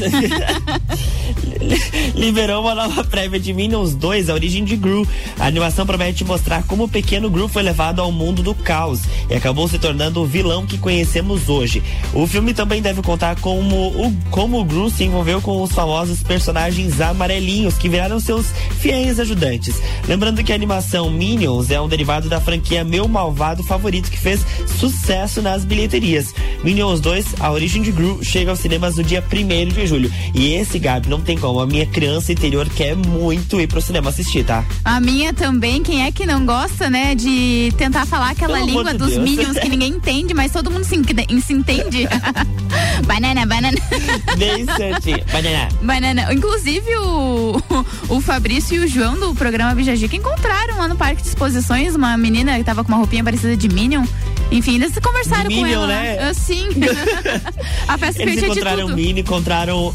Liberou 2.15 2.63
uma 2.63 2.75
nova 2.75 3.05
prévia 3.05 3.39
de 3.39 3.53
Minions 3.53 3.95
2, 3.95 4.31
a 4.31 4.35
origem 4.35 4.65
de 4.65 4.77
Gru. 4.77 5.07
A 5.39 5.47
animação 5.47 5.85
promete 5.85 6.25
mostrar 6.25 6.63
como 6.63 6.85
o 6.85 6.89
pequeno 6.89 7.29
Gru 7.29 7.49
foi 7.49 7.63
levado 7.63 8.01
ao 8.01 8.13
mundo 8.13 8.43
do 8.43 8.55
caos 8.55 9.01
e 9.29 9.35
acabou 9.35 9.69
se 9.69 9.79
tornando 9.79 10.23
o 10.23 10.27
vilão 10.27 10.65
que 10.65 10.79
conhecemos 10.79 11.49
hoje. 11.49 11.83
O 12.15 12.27
filme 12.27 12.55
também 12.55 12.81
deve 12.81 13.03
contar 13.03 13.37
como 13.41 13.89
o, 13.89 14.17
como 14.31 14.61
o 14.61 14.65
Gru 14.65 14.91
se 14.91 15.05
envolveu 15.05 15.41
com 15.41 15.61
os 15.63 15.73
famosos 15.73 16.23
personagens 16.23 17.01
amarelinhos 17.01 17.75
que 17.75 17.89
viraram 17.89 18.21
seus 18.21 18.47
fiéis 18.79 19.19
ajudantes. 19.19 19.81
Lembrando 20.07 20.43
que 20.45 20.53
a 20.53 20.55
animação 20.55 21.11
Minions 21.11 21.71
é 21.71 21.81
um 21.81 21.89
derivado 21.89 22.29
da 22.29 22.41
franquia 22.41 22.85
Meu 22.85 23.08
Malvado 23.09 23.63
Favorito 23.63 24.11
que 24.11 24.19
fez 24.19 24.45
sucesso 24.79 25.43
nas 25.43 25.65
bilheterias. 25.65 26.35
Minions 26.63 27.01
2, 27.01 27.35
a 27.41 27.51
origem 27.51 27.83
de 27.83 27.93
Gru, 27.93 28.19
chega 28.23 28.51
aos 28.51 28.61
cinemas 28.61 28.97
no 28.97 29.05
dia 29.05 29.23
1 29.23 29.69
de 29.69 29.87
julho. 29.87 30.13
E 30.35 30.55
esse, 30.55 30.79
Gabi, 30.79 31.09
não 31.09 31.21
tem 31.21 31.39
como. 31.39 31.61
A 31.61 31.67
minha 31.67 31.87
criança 31.87 32.33
interior 32.33 32.69
quer 32.69 32.97
muito 32.97 33.61
ir 33.61 33.67
pro 33.67 33.81
cinema 33.81 34.11
assistir, 34.11 34.45
tá? 34.45 34.65
A 34.85 35.01
minha 35.01 35.33
também, 35.33 35.83
quem 35.83 36.05
é 36.05 36.13
que 36.13 36.27
não 36.27 36.45
gosta, 36.45 36.91
né, 36.91 37.15
de 37.15 37.73
tentar 37.77 38.07
falar 38.07 38.31
aquela 38.31 38.55
Pelo 38.59 38.67
língua 38.67 38.93
de 38.93 38.99
dos 38.99 39.11
Deus. 39.11 39.25
Minions 39.25 39.59
que 39.59 39.69
ninguém 39.69 39.93
entende, 39.93 40.35
mas 40.35 40.53
todo 40.53 40.71
mundo 40.71 40.85
se, 40.85 40.97
se 41.43 41.53
entende. 41.53 42.09
banana, 43.07 43.47
banana. 43.47 43.79
Bem 44.37 44.65
certinho. 44.77 45.25
Banana. 45.33 45.69
Banana. 45.83 46.33
Inclusive, 46.33 46.97
o, 46.97 47.63
o 48.09 48.21
Fabrício 48.21 48.77
e 48.77 48.85
o 48.85 48.89
João 48.89 49.19
do 49.19 49.35
programa 49.35 49.75
Bijagica 49.75 50.17
encontraram 50.17 50.79
lá 50.79 50.89
no 50.89 50.97
Parque 50.97 51.23
de 51.23 51.29
Exposições 51.29 51.95
uma 51.95 52.17
menina 52.17 52.57
que 52.59 52.65
tava 52.65 52.83
com 52.83 52.93
uma 52.93 52.98
roupinha 52.99 53.25
parecida 53.25 53.57
de 53.57 53.69
Minion. 53.69 54.05
Enfim, 54.51 54.77
eles 54.77 54.99
conversaram 54.99 55.49
De 55.49 55.57
com 55.57 55.63
Minion, 55.63 55.83
ela. 55.83 55.87
né? 55.87 56.17
lá. 56.21 56.35
Sim. 56.35 56.69
A 57.89 57.99
festa 57.99 58.23
Eles 58.23 58.39
de 58.39 58.45
encontraram 58.47 58.87
tudo. 58.87 58.97
Mini, 58.97 59.21
encontraram. 59.21 59.95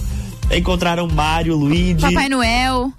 Encontraram 0.51 1.07
Mario, 1.07 1.55
Luigi. 1.55 2.01
Papai 2.01 2.29
Noel. 2.29 2.91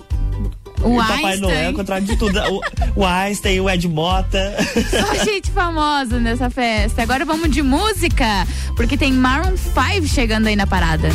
O 0.83 0.95
e 0.95 0.99
Papai 0.99 1.17
Einstein. 1.17 1.41
Noel, 1.41 1.71
encontraram 1.71 2.05
de 2.05 2.17
tudo. 2.17 2.39
o, 2.41 2.61
o 3.01 3.07
Einstein, 3.07 3.61
o 3.61 3.71
Ed 3.71 3.89
Mota. 3.89 4.55
Só 4.91 5.15
gente 5.25 5.51
famosa 5.51 6.19
nessa 6.21 6.51
festa. 6.51 7.03
Agora 7.03 7.25
vamos 7.25 7.51
de 7.51 7.63
música, 7.63 8.47
porque 8.77 8.97
tem 8.97 9.13
Maroon 9.13 9.57
5 9.57 10.07
chegando 10.09 10.47
aí 10.49 10.57
na 10.57 10.67
parada. 10.67 11.09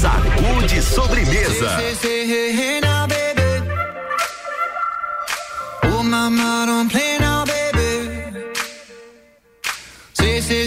Sacude 0.00 0.80
sobremesa. 0.82 1.76
Oh, 5.90 6.02
mama, 6.02 6.66
don't 6.66 6.90
play 6.92 7.07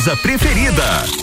Sobremesa 0.00 0.16
preferida. 0.16 1.19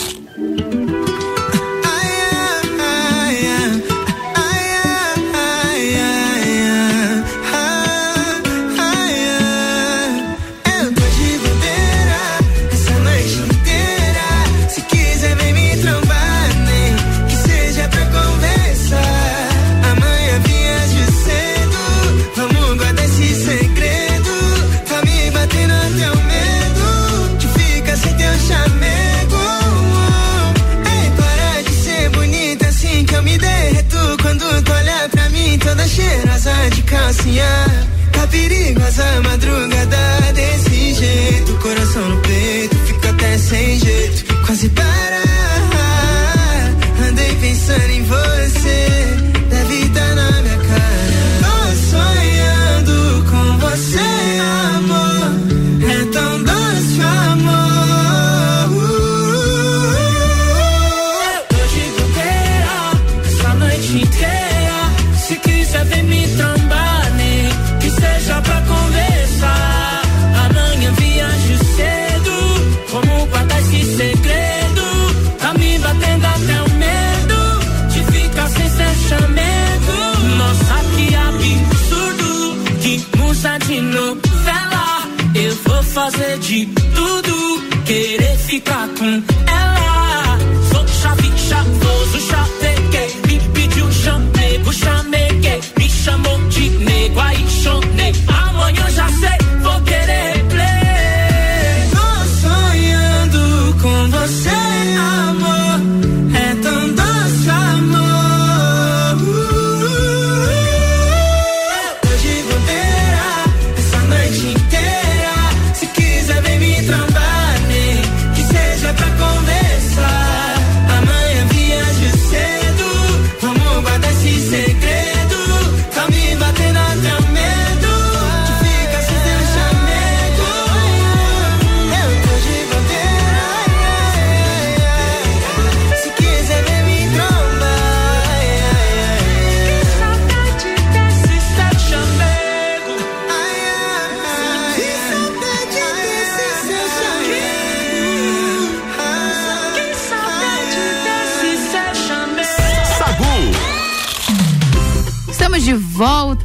Fazer 85.98 86.38
de 86.38 86.68
tudo, 86.94 87.84
querer 87.84 88.38
ficar 88.38 88.88
com 88.90 89.24
ela. 89.52 89.77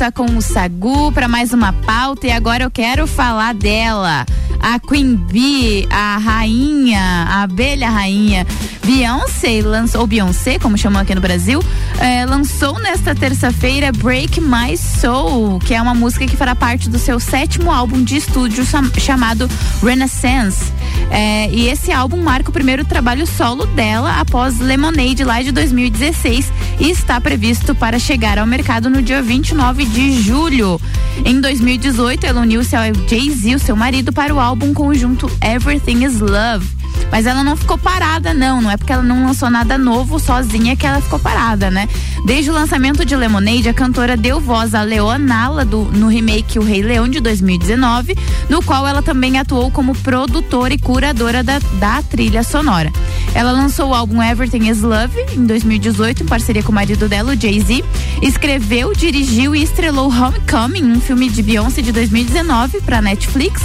Volta 0.03 0.11
com 0.11 0.37
o 0.37 0.43
Sagu 0.43 1.13
para 1.13 1.29
mais 1.29 1.53
uma 1.53 1.73
pauta 1.73 2.27
e 2.27 2.33
agora 2.33 2.65
eu 2.65 2.71
quero 2.71 3.07
falar 3.07 3.55
dela. 3.55 4.27
A 4.61 4.81
Queen 4.81 5.15
Bee, 5.15 5.87
a 5.93 6.17
rainha, 6.17 7.01
a 7.29 7.43
abelha 7.43 7.89
rainha. 7.89 8.45
Beyoncé 8.85 9.61
lançou, 9.63 10.01
ou 10.01 10.07
Beyoncé, 10.09 10.59
como 10.59 10.77
chamam 10.77 11.01
aqui 11.01 11.15
no 11.15 11.21
Brasil, 11.21 11.61
eh, 12.03 12.27
lançou 12.27 12.79
nesta 12.81 13.15
terça-feira 13.15 13.93
Break 13.93 14.41
My 14.41 14.77
Soul, 14.77 15.59
que 15.61 15.73
é 15.73 15.81
uma 15.81 15.95
música 15.95 16.27
que 16.27 16.37
fará 16.37 16.55
parte 16.55 16.89
do 16.91 16.99
seu 16.99 17.21
sétimo 17.21 17.71
álbum 17.71 18.03
de 18.03 18.17
estúdio 18.17 18.65
cham- 18.67 18.91
chamado 18.99 19.49
Renaissance. 19.83 20.73
Eh, 21.11 21.49
e 21.53 21.69
esse 21.69 21.93
álbum 21.93 22.21
marca 22.23 22.51
o 22.51 22.53
primeiro 22.53 22.85
trabalho 22.85 23.27
solo 23.27 23.67
dela 23.67 24.19
após 24.19 24.59
Lemonade 24.59 25.23
lá 25.25 25.41
de 25.43 25.53
2016 25.53 26.51
e 26.81 26.91
está 26.91 27.21
previsto 27.21 27.75
para 27.75 27.99
chegar 27.99 28.39
ao 28.39 28.47
mercado 28.47 28.91
no 28.91 29.01
dia 29.01 29.23
29 29.23 29.85
de 29.85 30.21
julho. 30.23 30.81
Em 31.25 31.41
2018, 31.41 32.25
ela 32.27 32.41
uniu-se 32.41 32.75
ao 32.75 32.83
Jay-Z, 33.09 33.59
seu 33.61 33.77
marido, 33.77 34.13
para 34.13 34.35
o 34.35 34.41
álbum 34.41 34.75
conjunto 34.75 35.31
Everything 35.41 36.05
is 36.05 36.19
Love. 36.21 36.67
Mas 37.11 37.27
ela 37.27 37.45
não 37.45 37.57
ficou 37.57 37.77
parada, 37.77 38.33
não. 38.33 38.61
Não 38.61 38.71
é 38.71 38.77
porque 38.77 38.93
ela 38.93 39.03
não 39.03 39.27
lançou 39.27 39.51
nada 39.51 39.77
novo 39.77 40.19
sozinha 40.19 40.77
que 40.77 40.87
ela 40.87 41.01
ficou 41.01 41.19
parada, 41.19 41.71
né? 41.71 41.89
Desde 42.25 42.51
o 42.51 42.55
lançamento 42.55 43.05
de 43.05 43.15
Lemonade, 43.15 43.69
a 43.69 43.75
cantora 43.75 44.17
deu 44.17 44.41
voz 44.41 44.75
a 44.75 44.83
Leonala 44.83 45.65
do, 45.65 45.85
no 45.85 46.09
remake 46.09 46.59
O 46.59 46.63
Rei 46.63 46.83
Leão 46.83 47.09
de 47.09 47.21
2019, 47.21 48.17
no 48.49 48.63
qual 48.63 48.87
ela 48.87 49.03
também 49.03 49.39
atuou 49.39 49.71
como 49.71 49.95
produtora 49.95 50.73
e 50.73 50.79
curadora 50.79 51.43
da, 51.43 51.59
da 51.79 52.03
trilha 52.03 52.43
sonora. 52.43 52.91
Ela 53.35 53.53
lançou 53.53 53.91
o 53.91 53.95
álbum 53.95 54.23
Everything 54.23 54.69
is 54.69 54.83
Love 54.83 55.15
em 55.35 55.45
2018, 55.47 56.23
em 56.23 56.27
parceria 56.27 56.63
com 56.63 56.73
o 56.73 56.75
marido 56.75 57.09
dela, 57.09 57.33
o 57.33 57.41
Jay-Z. 57.41 57.85
Escreveu, 58.21 58.95
dirigiu 58.95 59.55
e 59.55 59.63
estrelou 59.63 60.11
Homecoming, 60.11 60.93
um 60.93 61.01
filme 61.01 61.29
de 61.29 61.43
Beyoncé 61.43 61.83
de 61.83 61.93
2019 61.93 62.81
para 62.83 63.03
Netflix. 63.03 63.63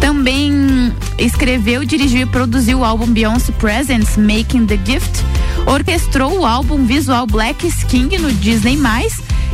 Também 0.00 0.92
escreveu, 1.18 1.84
dirigiu 1.84 2.22
e 2.22 2.26
produziu 2.26 2.80
o 2.80 2.84
álbum 2.84 3.06
Beyoncé 3.06 3.52
Presents 3.52 4.16
Making 4.16 4.66
the 4.66 4.78
Gift. 4.84 5.24
Orquestrou 5.66 6.40
o 6.40 6.46
álbum 6.46 6.84
visual 6.84 7.26
Black 7.26 7.66
Skin 7.66 8.08
no 8.18 8.30
Disney+. 8.32 8.78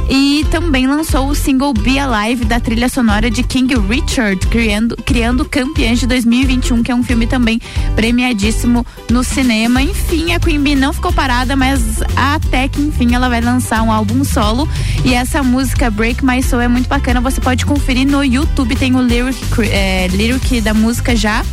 E 0.09 0.45
também 0.51 0.87
lançou 0.87 1.29
o 1.29 1.35
single 1.35 1.73
Be 1.73 1.99
Alive 1.99 2.45
da 2.45 2.61
trilha 2.61 2.89
sonora 2.89 3.31
de 3.31 3.43
King 3.43 3.75
Richard, 3.89 4.47
criando, 4.49 4.97
criando 4.97 5.45
Campeãs 5.45 6.01
de 6.01 6.07
2021, 6.07 6.83
que 6.83 6.91
é 6.91 6.95
um 6.95 7.03
filme 7.03 7.27
também 7.27 7.61
premiadíssimo 7.95 8.85
no 9.11 9.25
cinema. 9.25 9.81
Enfim, 9.81 10.33
a 10.33 10.41
Queen 10.41 10.61
Bee 10.61 10.75
não 10.75 10.93
ficou 10.93 11.13
parada, 11.13 11.57
mas 11.57 12.03
até 12.17 12.69
que 12.69 12.81
enfim 12.81 13.15
ela 13.15 13.29
vai 13.29 13.41
lançar 13.41 13.83
um 13.83 13.93
álbum 13.93 14.25
solo. 14.25 14.69
E 15.05 15.15
essa 15.15 15.43
música 15.43 15.91
Break 15.91 16.25
My 16.25 16.43
Soul 16.43 16.63
é 16.63 16.69
muito 16.69 16.89
bacana. 16.89 17.21
Você 17.21 17.41
pode 17.41 17.65
conferir 17.65 18.07
no 18.07 18.23
YouTube, 18.23 18.77
tem 18.77 18.95
o 18.95 19.03
lyric, 19.03 19.41
é, 19.71 20.09
lyric 20.09 20.61
da 20.61 20.75
música 20.75 21.17
já. 21.17 21.45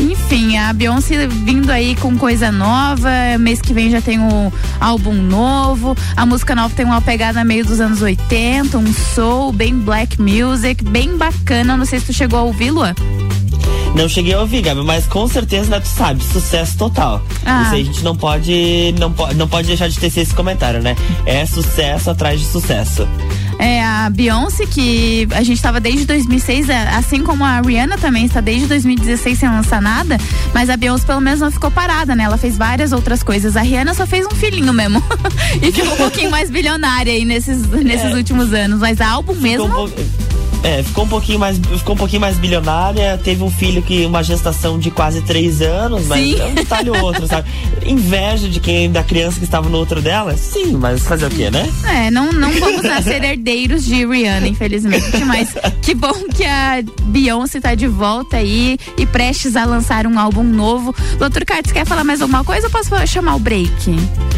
Enfim, 0.00 0.56
a 0.56 0.72
Beyoncé 0.72 1.26
vindo 1.26 1.70
aí 1.70 1.94
com 1.96 2.16
coisa 2.16 2.50
nova. 2.50 3.10
Mês 3.38 3.60
que 3.60 3.74
vem 3.74 3.90
já 3.90 4.00
tem 4.00 4.18
um 4.18 4.50
álbum 4.80 5.12
novo. 5.12 5.96
A 6.16 6.24
música 6.24 6.54
nova 6.54 6.74
tem 6.74 6.86
uma 6.86 7.00
pegada 7.00 7.44
meio 7.44 7.64
dos 7.64 7.80
anos 7.80 8.00
80, 8.00 8.78
um 8.78 8.92
soul, 8.92 9.52
bem 9.52 9.74
black 9.74 10.20
music, 10.20 10.82
bem 10.84 11.16
bacana. 11.16 11.76
Não 11.76 11.84
sei 11.84 12.00
se 12.00 12.06
tu 12.06 12.12
chegou 12.12 12.38
a 12.38 12.42
ouvir, 12.42 12.70
Luan. 12.70 12.94
Não 13.94 14.08
cheguei 14.08 14.32
a 14.34 14.40
ouvir, 14.40 14.62
Gabi, 14.62 14.82
mas 14.82 15.06
com 15.06 15.26
certeza, 15.26 15.68
né, 15.68 15.80
tu 15.80 15.88
sabe, 15.88 16.22
sucesso 16.22 16.78
total. 16.78 17.22
Ah. 17.44 17.62
Isso 17.64 17.74
aí 17.74 17.80
a 17.82 17.84
gente 17.84 18.04
não 18.04 18.16
pode, 18.16 18.94
não, 18.98 19.12
po 19.12 19.32
não 19.34 19.48
pode 19.48 19.66
deixar 19.66 19.88
de 19.88 19.98
tecer 19.98 20.22
esse 20.22 20.34
comentário, 20.34 20.80
né? 20.80 20.96
É 21.26 21.44
sucesso 21.44 22.08
atrás 22.08 22.40
de 22.40 22.46
sucesso. 22.46 23.06
É 23.60 23.84
a 23.84 24.08
Beyoncé, 24.08 24.64
que 24.64 25.28
a 25.32 25.42
gente 25.42 25.56
estava 25.56 25.78
desde 25.78 26.06
2006, 26.06 26.70
é, 26.70 26.88
assim 26.94 27.22
como 27.22 27.44
a 27.44 27.60
Rihanna 27.60 27.98
também 27.98 28.24
está 28.24 28.40
desde 28.40 28.66
2016 28.66 29.38
sem 29.38 29.48
lançar 29.50 29.82
nada, 29.82 30.16
mas 30.54 30.70
a 30.70 30.78
Beyoncé 30.78 31.04
pelo 31.04 31.20
menos 31.20 31.40
não 31.40 31.50
ficou 31.50 31.70
parada, 31.70 32.16
né? 32.16 32.24
Ela 32.24 32.38
fez 32.38 32.56
várias 32.56 32.90
outras 32.90 33.22
coisas. 33.22 33.58
A 33.58 33.60
Rihanna 33.60 33.92
só 33.92 34.06
fez 34.06 34.26
um 34.26 34.30
filhinho 34.30 34.72
mesmo. 34.72 35.02
e 35.60 35.70
ficou 35.70 35.92
um 35.92 35.96
pouquinho 35.96 36.30
mais 36.30 36.48
bilionária 36.48 37.12
aí 37.12 37.26
nesses, 37.26 37.66
nesses 37.66 38.14
últimos 38.14 38.54
anos. 38.54 38.80
Mas 38.80 38.98
álbum 38.98 39.34
mesmo. 39.34 39.66
Ficou 39.66 39.90
É, 40.62 40.82
ficou 40.82 41.04
um 41.04 41.08
pouquinho 41.08 41.38
mais, 41.38 41.58
ficou 41.58 41.94
um 41.94 41.98
pouquinho 41.98 42.20
mais 42.20 42.36
bilionária, 42.36 43.18
teve 43.22 43.42
um 43.42 43.50
filho 43.50 43.82
que 43.82 44.04
uma 44.04 44.22
gestação 44.22 44.78
de 44.78 44.90
quase 44.90 45.22
três 45.22 45.62
anos, 45.62 46.06
mas 46.06 46.20
Sim. 46.20 46.40
é 46.40 46.46
um 46.46 46.54
detalhe 46.54 46.90
ou 46.90 47.00
outro, 47.00 47.26
sabe? 47.26 47.48
Inveja 47.84 48.48
de 48.48 48.60
quem 48.60 48.90
da 48.90 49.02
criança 49.02 49.38
que 49.38 49.44
estava 49.44 49.68
no 49.68 49.78
outro 49.78 50.02
dela? 50.02 50.36
Sim, 50.36 50.76
mas 50.76 51.02
fazer 51.02 51.26
o 51.26 51.30
quê, 51.30 51.50
né? 51.50 51.68
É, 51.86 52.10
não, 52.10 52.30
não 52.32 52.50
vamos 52.52 52.82
nascer 52.82 53.24
herdeiros 53.24 53.84
de 53.84 54.04
Rihanna, 54.04 54.48
infelizmente. 54.48 55.24
Mas 55.24 55.54
que 55.80 55.94
bom 55.94 56.12
que 56.34 56.44
a 56.44 56.82
Beyoncé 57.04 57.60
tá 57.60 57.74
de 57.74 57.86
volta 57.86 58.36
aí 58.36 58.78
e 58.98 59.06
prestes 59.06 59.56
a 59.56 59.64
lançar 59.64 60.06
um 60.06 60.18
álbum 60.18 60.42
novo. 60.42 60.94
Doutor 61.18 61.44
Cartes, 61.44 61.72
quer 61.72 61.86
falar 61.86 62.04
mais 62.04 62.20
alguma 62.20 62.44
coisa 62.44 62.66
ou 62.66 62.70
posso 62.70 62.90
chamar 63.06 63.36
o 63.36 63.38
break? 63.38 63.70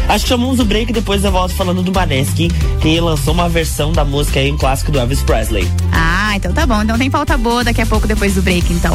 Acho 0.07 0.25
que 0.25 0.29
chamamos 0.29 0.59
o 0.59 0.65
break 0.65 0.91
e 0.91 0.93
depois 0.93 1.23
eu 1.23 1.31
volto 1.31 1.53
falando 1.53 1.81
do 1.81 1.91
Maneskin, 1.91 2.49
que 2.81 2.99
lançou 2.99 3.33
uma 3.33 3.49
versão 3.49 3.91
da 3.91 4.05
música 4.05 4.39
aí, 4.39 4.51
um 4.51 4.57
clássico 4.57 4.91
do 4.91 4.99
Elvis 4.99 5.21
Presley. 5.21 5.67
Ah, 5.91 6.12
então 6.35 6.53
tá 6.53 6.65
bom. 6.65 6.81
Então 6.81 6.97
tem 6.97 7.09
pauta 7.09 7.37
boa 7.37 7.63
daqui 7.63 7.81
a 7.81 7.85
pouco 7.85 8.07
depois 8.07 8.35
do 8.35 8.41
break, 8.41 8.71
então. 8.71 8.93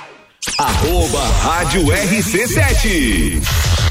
Arroba 0.61 1.23
Rádio 1.43 1.87
RC7. 1.87 3.90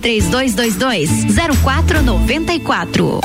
3222 0.01 1.09
0494. 1.61 3.21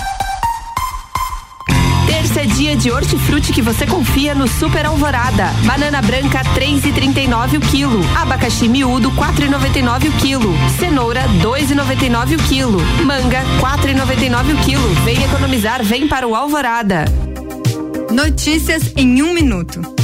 Terça 2.07 2.41
é 2.41 2.45
dia 2.45 2.77
de 2.77 2.91
hortifruti 2.91 3.53
que 3.53 3.63
você 3.63 3.87
confia 3.87 4.35
no 4.35 4.47
Super 4.47 4.87
Alvorada. 4.87 5.47
Banana 5.65 6.01
branca 6.03 6.43
3,39 6.55 7.57
o 7.57 7.61
quilo. 7.61 8.01
Abacaxi 8.17 8.69
miúdo 8.69 9.11
4,99 9.13 10.09
o 10.09 10.13
quilo. 10.19 10.55
Cenoura 10.79 11.23
2,99 11.43 12.39
o 12.39 12.43
quilo. 12.45 12.79
Manga 13.05 13.43
4,99 13.61 14.55
o 14.55 14.65
quilo. 14.65 14.89
Vem 15.05 15.23
economizar, 15.25 15.83
vem 15.83 16.07
para 16.07 16.29
o 16.29 16.35
Alvorada. 16.35 17.07
Notícias 18.11 18.93
em 18.97 19.23
um 19.23 19.33
minuto. 19.33 19.96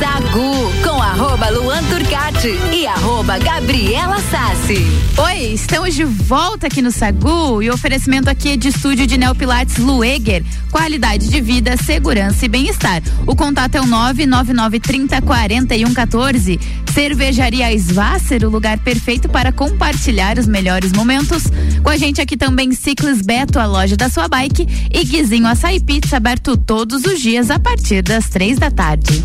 Sagu 0.00 0.72
com 0.82 1.02
arroba 1.02 1.50
Luan 1.50 1.84
Turcati 1.84 2.58
e 2.72 2.86
arroba 2.86 3.38
Gabriela 3.38 4.18
Sassi. 4.18 4.82
Oi, 5.18 5.52
estamos 5.52 5.94
de 5.94 6.04
volta 6.04 6.68
aqui 6.68 6.80
no 6.80 6.90
Sagu 6.90 7.62
e 7.62 7.70
oferecimento 7.70 8.30
aqui 8.30 8.52
é 8.52 8.56
de 8.56 8.68
estúdio 8.68 9.06
de 9.06 9.18
Neopilates 9.18 9.76
Lueger. 9.76 10.42
Qualidade 10.70 11.28
de 11.28 11.38
vida, 11.42 11.76
segurança 11.76 12.46
e 12.46 12.48
bem-estar. 12.48 13.02
O 13.26 13.36
contato 13.36 13.74
é 13.74 13.80
o 13.82 13.86
99930 13.86 15.20
4114. 15.20 16.58
Cervejaria 16.94 17.70
Svasser, 17.76 18.42
o 18.46 18.48
lugar 18.48 18.78
perfeito 18.78 19.28
para 19.28 19.52
compartilhar 19.52 20.38
os 20.38 20.46
melhores 20.46 20.92
momentos. 20.92 21.42
Com 21.82 21.90
a 21.90 21.98
gente 21.98 22.22
aqui 22.22 22.38
também 22.38 22.72
Ciclis 22.72 23.20
Beto, 23.20 23.58
a 23.58 23.66
loja 23.66 23.98
da 23.98 24.08
sua 24.08 24.28
bike 24.28 24.66
e 24.90 25.04
Guizinho 25.04 25.46
Açaí 25.46 25.78
Pizza, 25.78 26.16
aberto 26.16 26.56
todos 26.56 27.04
os 27.04 27.20
dias 27.20 27.50
a 27.50 27.58
partir 27.58 28.00
das 28.00 28.30
três 28.30 28.58
da 28.58 28.70
tarde. 28.70 29.22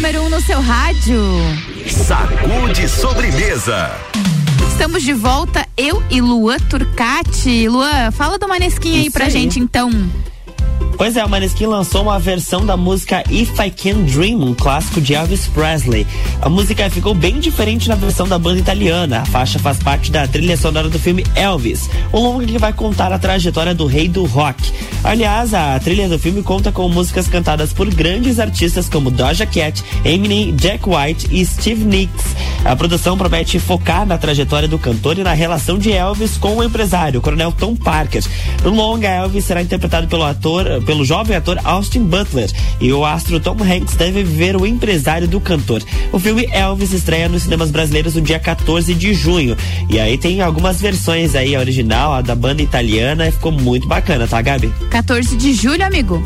Número 0.00 0.22
1 0.22 0.24
um 0.24 0.28
no 0.30 0.40
seu 0.40 0.58
rádio. 0.62 1.20
Sacude 1.86 2.88
sobremesa. 2.88 3.90
Estamos 4.66 5.02
de 5.02 5.12
volta, 5.12 5.68
eu 5.76 6.02
e 6.10 6.22
Luan 6.22 6.56
Turcati. 6.58 7.68
Luan, 7.68 8.10
fala 8.10 8.38
do 8.38 8.48
Manesquim 8.48 8.98
aí 8.98 9.10
pra 9.10 9.26
aí. 9.26 9.30
gente 9.30 9.60
então. 9.60 9.90
Pois 11.00 11.16
é, 11.16 11.24
o 11.24 11.28
Maneskin 11.30 11.64
lançou 11.64 12.02
uma 12.02 12.18
versão 12.18 12.66
da 12.66 12.76
música 12.76 13.24
If 13.30 13.58
I 13.58 13.70
Can 13.70 14.02
Dream, 14.02 14.38
um 14.38 14.52
clássico 14.52 15.00
de 15.00 15.14
Elvis 15.14 15.46
Presley. 15.46 16.06
A 16.42 16.48
música 16.50 16.90
ficou 16.90 17.14
bem 17.14 17.40
diferente 17.40 17.88
na 17.88 17.94
versão 17.94 18.28
da 18.28 18.38
banda 18.38 18.58
italiana. 18.58 19.20
A 19.20 19.24
faixa 19.24 19.58
faz 19.58 19.78
parte 19.78 20.12
da 20.12 20.28
trilha 20.28 20.58
sonora 20.58 20.90
do 20.90 20.98
filme 20.98 21.24
Elvis, 21.34 21.88
um 22.12 22.20
longa 22.20 22.44
que 22.44 22.58
vai 22.58 22.74
contar 22.74 23.14
a 23.14 23.18
trajetória 23.18 23.74
do 23.74 23.86
rei 23.86 24.08
do 24.08 24.26
rock. 24.26 24.62
Aliás, 25.02 25.54
a 25.54 25.80
trilha 25.80 26.06
do 26.06 26.18
filme 26.18 26.42
conta 26.42 26.70
com 26.70 26.86
músicas 26.90 27.26
cantadas 27.26 27.72
por 27.72 27.88
grandes 27.88 28.38
artistas 28.38 28.86
como 28.86 29.10
Doja 29.10 29.46
Cat, 29.46 29.82
Eminem, 30.04 30.54
Jack 30.54 30.84
White 30.86 31.28
e 31.30 31.46
Steve 31.46 31.82
Nicks. 31.82 32.36
A 32.62 32.76
produção 32.76 33.16
promete 33.16 33.58
focar 33.58 34.04
na 34.04 34.18
trajetória 34.18 34.68
do 34.68 34.78
cantor 34.78 35.18
e 35.18 35.22
na 35.22 35.32
relação 35.32 35.78
de 35.78 35.90
Elvis 35.90 36.36
com 36.36 36.56
o 36.56 36.62
empresário, 36.62 37.20
o 37.20 37.22
coronel 37.22 37.52
Tom 37.52 37.74
Parker. 37.74 38.22
No 38.62 38.68
longa, 38.74 39.08
Elvis 39.08 39.46
será 39.46 39.62
interpretado 39.62 40.06
pelo 40.06 40.24
ator, 40.24 40.82
pelo 40.90 41.04
jovem 41.04 41.36
ator 41.36 41.56
Austin 41.62 42.02
Butler 42.02 42.50
e 42.80 42.92
o 42.92 43.04
astro 43.04 43.38
Tom 43.38 43.56
Hanks 43.62 43.94
deve 43.94 44.24
viver 44.24 44.56
o 44.56 44.66
empresário 44.66 45.28
do 45.28 45.40
cantor. 45.40 45.80
O 46.12 46.18
filme 46.18 46.48
Elvis 46.50 46.92
estreia 46.92 47.28
nos 47.28 47.44
cinemas 47.44 47.70
brasileiros 47.70 48.16
no 48.16 48.20
dia 48.20 48.40
14 48.40 48.92
de 48.92 49.14
junho. 49.14 49.56
E 49.88 50.00
aí 50.00 50.18
tem 50.18 50.40
algumas 50.40 50.80
versões 50.80 51.36
aí, 51.36 51.54
a 51.54 51.60
original, 51.60 52.12
a 52.12 52.22
da 52.22 52.34
banda 52.34 52.60
italiana, 52.60 53.30
ficou 53.30 53.52
muito 53.52 53.86
bacana, 53.86 54.26
tá, 54.26 54.42
Gabi? 54.42 54.68
14 54.90 55.36
de 55.36 55.52
julho, 55.52 55.84
amigo. 55.84 56.20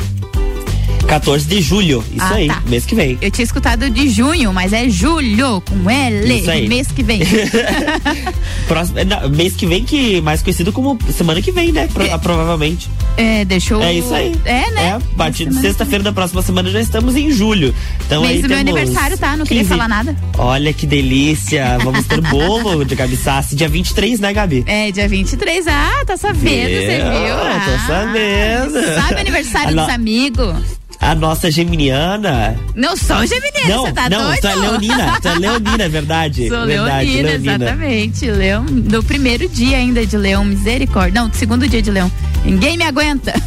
14 1.07 1.45
de 1.47 1.61
julho, 1.61 2.03
isso 2.11 2.23
Ah, 2.25 2.33
aí, 2.35 2.47
tá. 2.47 2.61
mês 2.67 2.85
que 2.85 2.95
vem. 2.95 3.17
Eu 3.21 3.29
tinha 3.31 3.43
escutado 3.43 3.89
de 3.89 4.09
junho, 4.09 4.51
mas 4.53 4.73
é 4.73 4.89
julho, 4.89 5.61
com 5.61 5.89
L, 5.89 6.39
Isso 6.39 6.49
aí. 6.51 6.67
mês 6.67 6.87
que 6.87 7.03
vem. 7.03 7.21
Próximo, 8.67 8.99
é, 8.99 9.05
não, 9.05 9.29
mês 9.29 9.55
que 9.55 9.65
vem, 9.65 9.83
que 9.83 10.19
mais 10.21 10.41
conhecido 10.41 10.71
como 10.73 10.97
semana 11.15 11.41
que 11.41 11.51
vem, 11.51 11.71
né? 11.71 11.87
Pro- 11.93 12.19
provavelmente. 12.19 12.89
É, 13.17 13.45
deixou. 13.45 13.81
É 13.81 13.93
isso 13.93 14.13
aí. 14.13 14.33
É, 14.45 14.71
né? 14.71 14.83
É, 14.87 14.91
a 14.93 14.99
partir 15.17 15.45
de 15.47 15.55
sexta-feira 15.55 16.03
da 16.03 16.11
próxima 16.11 16.41
semana 16.41 16.69
já 16.69 16.81
estamos 16.81 17.15
em 17.15 17.31
julho. 17.31 17.73
Então 18.05 18.21
mês 18.21 18.35
aí 18.37 18.41
do 18.41 18.49
meu 18.49 18.57
aniversário, 18.57 19.17
tá? 19.17 19.37
Não 19.37 19.45
queria 19.45 19.63
15. 19.63 19.69
falar 19.69 19.87
nada. 19.87 20.15
Olha 20.37 20.73
que 20.73 20.85
delícia. 20.87 21.77
Vamos 21.83 22.05
ter 22.05 22.19
bolo 22.21 22.83
de 22.83 22.95
Gabi 22.95 23.15
Sassi, 23.15 23.55
dia 23.55 23.69
23, 23.69 24.19
né, 24.19 24.33
Gabi? 24.33 24.63
É, 24.67 24.91
dia 24.91 25.07
23. 25.07 25.67
Ah, 25.67 26.03
tá 26.05 26.17
sabendo, 26.17 26.69
você 26.69 26.97
viu? 26.97 27.35
Tô 27.35 27.71
Ah, 27.75 27.85
sabendo. 27.87 28.95
Sabe 29.01 29.19
aniversário 29.21 29.75
dos 29.75 29.89
amigos? 29.89 30.55
A 30.99 31.13
nossa 31.13 31.51
geminiana. 31.51 32.55
Não 32.73 32.95
sou 32.97 33.25
geminiana, 33.27 33.69
não, 33.69 33.85
você 33.85 33.91
tá 33.93 34.09
não, 34.09 34.23
doido? 34.23 34.41
tu 34.41 34.47
é 34.47 34.55
leonina. 34.55 35.19
Tu 35.21 35.27
é 35.27 35.35
leonina, 35.35 35.83
é 35.83 35.89
verdade. 35.89 36.47
Sou 36.49 36.65
verdade, 36.65 37.09
leonina, 37.21 37.31
exatamente. 37.31 38.31
Leão, 38.31 38.65
do 38.65 39.03
primeiro 39.03 39.47
dia 39.47 39.77
ainda 39.77 40.05
de 40.05 40.17
leão, 40.17 40.43
misericórdia. 40.43 41.21
Não, 41.21 41.29
do 41.29 41.35
segundo 41.35 41.67
dia 41.67 41.81
de 41.81 41.91
leão. 41.91 42.11
Ninguém 42.43 42.77
me 42.77 42.83
aguenta. 42.85 43.33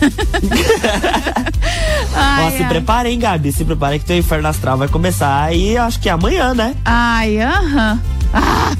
Ai, 2.14 2.46
Ó, 2.46 2.50
se 2.56 2.62
ai. 2.62 2.68
prepara, 2.68 3.08
hein, 3.10 3.18
Gabi? 3.18 3.52
Se 3.52 3.64
prepara 3.64 3.98
que 3.98 4.04
teu 4.04 4.16
inferno 4.16 4.48
astral 4.48 4.76
vai 4.78 4.88
começar 4.88 5.54
e 5.54 5.76
acho 5.76 6.00
que 6.00 6.08
é 6.08 6.12
amanhã, 6.12 6.54
né? 6.54 6.74
Ai, 6.84 7.40
aham. 7.40 8.00
Ah, 8.32 8.72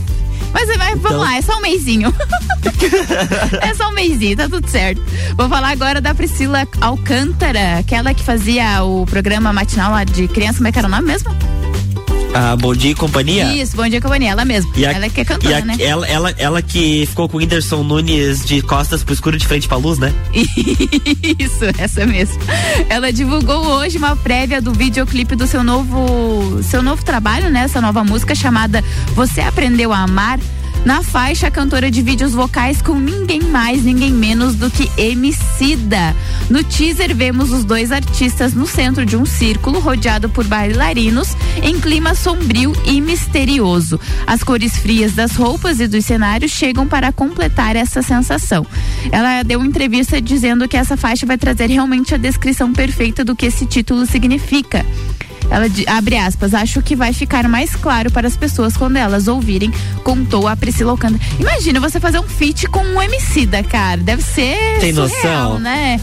mas 0.53 0.67
vai, 0.77 0.95
vamos 0.97 1.05
Então- 1.05 1.19
lá, 1.19 1.37
é 1.37 1.43
só 1.43 1.57
um 1.57 1.61
mêsinho. 1.61 2.15
é 3.61 3.75
só 3.75 3.89
um 3.89 3.93
mêsinho, 3.93 4.37
tá 4.37 4.49
tudo 4.49 4.69
certo. 4.69 5.03
Vou 5.37 5.49
falar 5.49 5.71
agora 5.71 6.01
da 6.01 6.15
Priscila 6.15 6.67
Alcântara, 6.81 7.79
aquela 7.79 8.15
que 8.15 8.23
fazia 8.23 8.83
o 8.83 9.07
programa 9.07 9.53
matinal 9.53 9.91
lá 9.93 10.05
de 10.05 10.27
criança, 10.29 10.59
como 10.59 10.69
é 10.69 10.73
que 10.73 10.79
era 10.79 10.89
o 10.89 10.91
nome 10.91 11.07
mesmo? 11.07 11.31
Ah, 12.35 12.55
bom 12.57 12.75
dia 12.75 12.91
e 12.93 12.95
companhia. 12.95 13.45
Isso, 13.55 13.75
Bom 13.77 13.89
Dia 13.89 14.01
Companhia, 14.01 14.31
ela 14.31 14.45
mesma. 14.45 14.71
E 14.77 14.87
a- 14.87 14.93
ela 14.93 15.09
que 15.09 15.21
é 15.21 15.23
e 15.23 15.27
cantora, 15.27 15.59
a- 15.59 15.65
né? 15.65 15.77
Ela, 15.81 16.07
ela, 16.07 16.35
ela 16.39 16.63
que 16.63 17.05
ficou 17.07 17.29
com 17.29 17.37
o 17.37 17.41
Whindersson 17.41 17.83
Nunes 17.83 18.45
de 18.45 18.61
costas 18.63 19.03
pro 19.03 19.13
escuro 19.15 19.37
de 19.37 19.47
frente 19.47 19.67
pra 19.67 19.77
luz, 19.77 19.99
né? 19.99 20.13
Isso, 21.39 21.65
essa 21.79 22.07
mesmo. 22.07 22.39
Ela 22.89 23.13
divulgou 23.13 23.65
hoje 23.79 23.99
uma 23.99 24.15
prévia 24.15 24.61
do 24.61 24.73
videoclipe 24.73 25.35
do 25.35 25.47
seu 25.47 25.65
novo, 25.65 26.63
seu 26.63 26.83
novo 26.83 27.03
trabalho, 27.05 27.51
né? 27.51 27.61
Essa 27.61 27.81
nova 27.81 28.05
música 28.05 28.35
chamada 28.35 28.85
Você 29.15 29.41
Aprendeu 29.41 29.93
a 29.93 29.99
Amar. 29.99 30.39
Na 30.85 31.03
faixa, 31.03 31.49
a 31.49 31.51
cantora 31.51 31.91
de 31.91 32.01
vídeos 32.03 32.33
vocais 32.33 32.81
com 32.81 32.95
ninguém 32.95 33.43
mais, 33.43 33.85
ninguém 33.85 34.13
menos 34.13 34.55
do 34.55 34.71
que 34.71 34.91
Emicida. 34.97 36.15
No 36.49 36.65
teaser, 36.65 37.15
vemos 37.15 37.53
os 37.53 37.65
dois 37.65 37.93
artistas 37.93 38.55
no 38.55 38.67
centro 38.67 39.05
de 39.05 39.17
um 39.17 39.27
círculo 39.27 39.81
rodeado 39.81 40.29
por 40.29 40.47
bailarinos 40.47 41.37
em 41.63 41.79
clima 41.79 42.15
sombrio 42.15 42.73
e 42.87 43.01
misterioso. 43.01 44.01
As 44.27 44.43
cores 44.43 44.79
frias 44.79 45.13
das 45.13 45.37
roupas 45.37 45.81
e 45.81 45.87
dos 45.87 46.05
cenários 46.05 46.53
chegam 46.53 46.87
para 46.87 47.13
completar 47.13 47.77
essa 47.77 48.01
sensação. 48.01 48.67
Ela 49.13 49.43
deu 49.43 49.65
entrevista 49.65 50.21
dizendo 50.21 50.69
que 50.69 50.77
essa 50.77 50.97
faixa 50.97 51.27
vai 51.27 51.37
trazer 51.37 51.69
realmente 51.69 52.15
a 52.15 52.19
descrição 52.19 52.73
perfeita 52.73 53.25
do 53.25 53.37
que 53.37 53.47
esse 53.47 53.67
título 53.67 54.07
significa. 54.07 54.87
Ela 55.51 55.67
abre 55.97 56.17
aspas, 56.17 56.53
acho 56.55 56.83
que 56.83 56.95
vai 56.95 57.13
ficar 57.13 57.49
mais 57.49 57.75
claro 57.75 58.11
para 58.11 58.27
as 58.29 58.37
pessoas 58.37 58.77
quando 58.77 58.97
elas 58.97 59.29
ouvirem, 59.29 59.73
contou 60.05 60.47
a 60.47 60.55
Priscila 60.57 60.91
Alcântara. 60.93 61.23
Imagina 61.39 61.81
você 61.81 61.99
fazer 61.99 62.19
um 62.19 62.29
feat 62.29 62.67
com 62.69 62.81
um 62.81 63.01
Emicida, 63.01 63.63
cara. 63.63 64.01
Deve 64.01 64.23
ser 64.23 64.79
Tem 64.81 64.93
surreal, 64.95 65.45
noção? 65.51 65.59
né? 65.61 66.01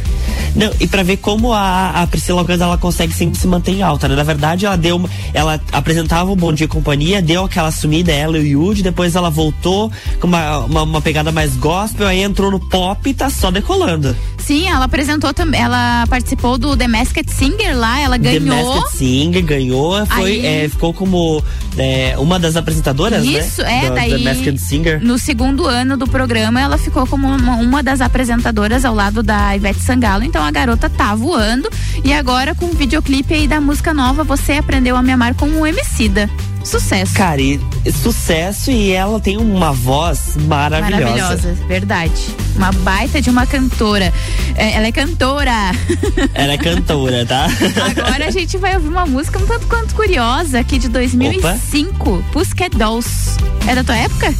Não, 0.55 0.71
e 0.79 0.87
pra 0.87 1.03
ver 1.03 1.17
como 1.17 1.53
a, 1.53 1.89
a 2.01 2.07
Priscila 2.07 2.41
Alcântara 2.41 2.69
ela 2.71 2.77
consegue 2.77 3.13
sempre 3.13 3.37
se 3.39 3.45
manter 3.47 3.71
em 3.73 3.81
alta, 3.83 4.07
né? 4.07 4.15
Na 4.15 4.23
verdade, 4.23 4.65
ela 4.65 4.77
deu 4.77 4.95
uma, 4.95 5.09
ela 5.33 5.59
apresentava 5.71 6.31
o 6.31 6.35
Bom 6.35 6.51
Dia 6.53 6.65
e 6.65 6.67
Companhia, 6.67 7.21
deu 7.21 7.43
aquela 7.45 7.71
sumida, 7.71 8.11
ela 8.11 8.37
e 8.37 8.55
o 8.55 8.63
Yudi, 8.67 8.81
depois 8.81 9.15
ela 9.15 9.29
voltou 9.29 9.91
com 10.19 10.27
uma, 10.27 10.59
uma, 10.59 10.83
uma 10.83 11.01
pegada 11.01 11.31
mais 11.31 11.55
gospel, 11.55 12.07
aí 12.07 12.21
entrou 12.23 12.49
no 12.49 12.59
pop 12.59 13.09
e 13.09 13.13
tá 13.13 13.29
só 13.29 13.51
decolando. 13.51 14.15
Sim, 14.37 14.67
ela 14.67 14.85
apresentou 14.85 15.33
também, 15.33 15.59
ela 15.59 16.05
participou 16.07 16.57
do 16.57 16.77
The 16.77 16.87
Masked 16.87 17.31
Singer 17.31 17.75
lá, 17.75 17.99
ela 17.99 18.17
The 18.17 18.39
ganhou. 18.39 18.75
Masked 18.75 18.97
Singer 18.97 19.34
ganhou, 19.41 20.05
foi, 20.05 20.45
é, 20.45 20.67
ficou 20.69 20.93
como 20.93 21.43
é, 21.77 22.15
uma 22.17 22.39
das 22.39 22.55
apresentadoras, 22.55 23.23
Isso, 23.25 23.61
né? 23.61 23.85
é, 23.85 23.89
Do- 23.89 23.95
daí. 23.95 24.23
Masked 24.23 24.57
Singer. 24.59 25.03
No 25.03 25.17
segundo 25.17 25.65
ano 25.67 25.97
do 25.97 26.07
programa, 26.07 26.61
ela 26.61 26.77
ficou 26.77 27.05
como 27.07 27.27
uma, 27.27 27.55
uma 27.55 27.83
das 27.83 28.01
apresentadoras 28.01 28.85
ao 28.85 28.93
lado 28.95 29.21
da 29.21 29.55
Ivete 29.55 29.79
Sangalo. 29.81 30.23
Então 30.23 30.43
a 30.43 30.51
garota 30.51 30.89
tá 30.89 31.13
voando. 31.15 31.69
E 32.03 32.13
agora 32.13 32.55
com 32.55 32.65
o 32.67 32.73
videoclipe 32.73 33.33
aí 33.33 33.47
da 33.47 33.59
música 33.61 33.93
nova, 33.93 34.23
você 34.23 34.53
aprendeu 34.53 34.95
a 34.95 35.01
me 35.03 35.11
amar 35.11 35.33
com 35.35 35.47
o 35.47 35.65
Emicida. 35.65 36.29
Sucesso. 36.65 37.13
Cara, 37.13 37.39
e, 37.39 37.61
sucesso 38.01 38.71
e 38.71 38.91
ela 38.91 39.19
tem 39.19 39.37
uma 39.37 39.71
voz 39.71 40.35
maravilhosa. 40.47 41.03
Maravilhosa, 41.03 41.53
verdade. 41.67 42.35
Uma 42.55 42.71
baita 42.71 43.21
de 43.21 43.29
uma 43.29 43.45
cantora. 43.45 44.11
É, 44.55 44.73
ela 44.73 44.87
é 44.87 44.91
cantora. 44.91 45.51
Ela 46.33 46.53
é 46.53 46.57
cantora, 46.57 47.25
tá? 47.25 47.47
Agora 47.89 48.27
a 48.27 48.31
gente 48.31 48.57
vai 48.57 48.75
ouvir 48.75 48.87
uma 48.87 49.05
música 49.05 49.37
um 49.37 49.45
tanto 49.45 49.67
quanto 49.67 49.93
curiosa 49.93 50.59
aqui 50.59 50.79
de 50.79 50.89
2005, 50.89 52.23
Pussycat 52.31 52.75
Dolls. 52.77 53.37
É 53.67 53.75
da 53.75 53.83
tua 53.83 53.97
época? 53.97 54.33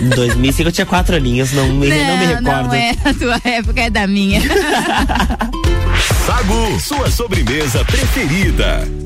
Em 0.00 0.08
2005 0.10 0.68
eu 0.68 0.72
tinha 0.72 0.86
quatro 0.86 1.16
aninhos, 1.16 1.52
não 1.52 1.68
me, 1.68 1.88
não, 1.88 2.18
me 2.18 2.26
recordo. 2.26 2.68
Não 2.68 2.74
é 2.74 2.92
da 2.94 3.14
tua 3.14 3.40
época, 3.44 3.80
é 3.80 3.90
da 3.90 4.06
minha. 4.06 4.40
Sagu, 6.26 6.80
sua 6.80 7.10
sobremesa 7.10 7.84
preferida. 7.84 9.05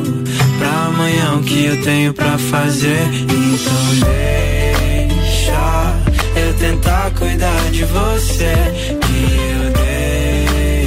amanhã 1.01 1.33
o 1.35 1.41
que 1.41 1.65
eu 1.65 1.81
tenho 1.81 2.13
pra 2.13 2.37
fazer. 2.37 3.01
Então 3.23 3.83
deixa 4.05 5.95
eu 6.35 6.53
tentar 6.59 7.09
cuidar 7.11 7.71
de 7.71 7.83
você. 7.85 8.53
Que 9.01 9.25
eu 9.51 9.71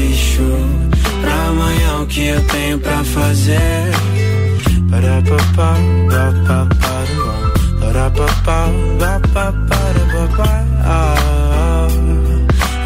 deixo 0.07 0.47
pra 1.21 1.35
amanhã 1.49 2.03
o 2.03 2.07
que 2.07 2.29
eu 2.29 2.41
tenho 2.47 2.79
pra 2.79 3.03
fazer. 3.03 3.91
Para 4.89 5.21
papá, 5.23 5.75
papá, 6.11 6.69
para 7.81 8.11
para 8.11 8.11
papá, 8.11 8.69
papá, 9.01 9.53
para 9.69 10.05
papá. 10.29 10.65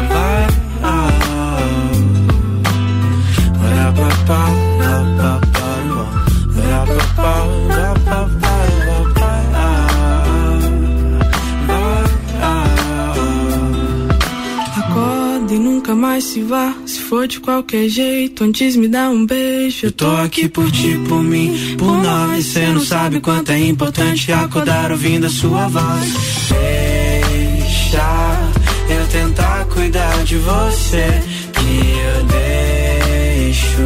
Vai, 0.09 0.47
ah, 0.81 1.09
para 3.61 3.91
papá, 3.91 4.41
papá. 4.79 5.38
se 16.39 16.43
vá, 16.43 16.73
se 16.85 16.99
for 17.01 17.27
de 17.27 17.39
qualquer 17.39 17.89
jeito, 17.89 18.45
antes 18.45 18.75
me 18.75 18.87
dá 18.87 19.09
um 19.09 19.25
beijo. 19.25 19.87
Eu 19.87 19.91
tô 19.91 20.07
aqui 20.07 20.47
por 20.47 20.71
ti, 20.71 20.97
por 21.07 21.21
mim, 21.21 21.75
por 21.77 22.01
nós. 22.01 22.45
Cê 22.45 22.67
não 22.67 22.79
sabe 22.79 23.19
quanto 23.19 23.51
é 23.51 23.59
importante 23.59 24.31
acordar 24.31 24.91
ouvindo 24.91 25.25
a 25.25 25.29
sua 25.29 25.67
voz. 25.67 26.13
Deixa 26.47 28.39
eu 28.89 29.07
tentar 29.07 29.65
cuidar 29.65 30.23
de 30.23 30.37
você, 30.37 31.21
que 31.53 31.83
eu 32.07 32.23
deixo 33.43 33.81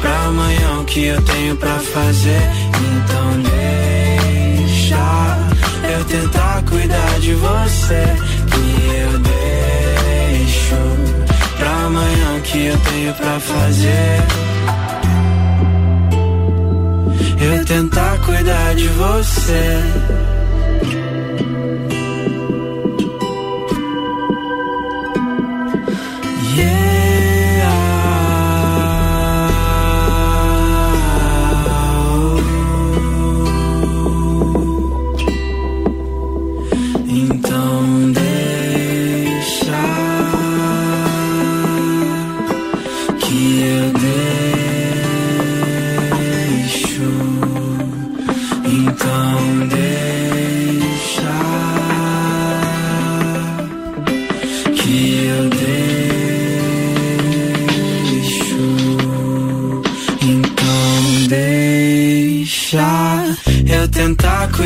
pra 0.00 0.24
amanhã 0.24 0.80
o 0.80 0.84
que 0.84 1.04
eu 1.04 1.22
tenho 1.22 1.56
pra 1.56 1.78
fazer. 1.78 2.42
Então 2.74 3.42
deixa 4.62 4.96
eu 5.96 6.04
tentar 6.06 6.62
cuidar 6.64 7.20
de 7.20 7.34
você 7.34 8.37
que 12.50 12.66
eu 12.66 12.78
tenho 12.78 13.14
pra 13.14 13.40
fazer. 13.40 14.24
Eu 17.40 17.64
tentar 17.64 18.18
cuidar 18.24 18.74
de 18.74 18.88
você. 18.88 20.27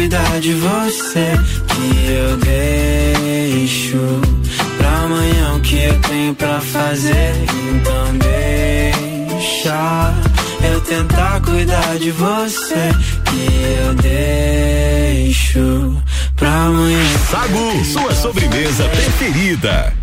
cuidar 0.03 0.41
de 0.41 0.53
você 0.55 1.31
que 1.69 2.11
eu 2.11 2.37
deixo 2.39 3.99
pra 4.77 4.91
amanhã 5.05 5.55
o 5.55 5.61
que 5.61 5.77
eu 5.77 5.97
tenho 6.01 6.35
pra 6.35 6.61
fazer. 6.61 7.33
Então 7.71 8.19
deixa 9.39 10.13
eu 10.73 10.81
tentar 10.81 11.41
cuidar 11.43 11.99
de 12.01 12.11
você 12.11 12.91
que 13.27 13.47
eu 13.79 13.95
deixo 15.15 15.97
pra 16.35 16.51
amanhã. 16.53 16.99
Sagu, 17.31 17.85
sua 17.85 18.13
sobremesa 18.13 18.89
preferida. 18.89 20.02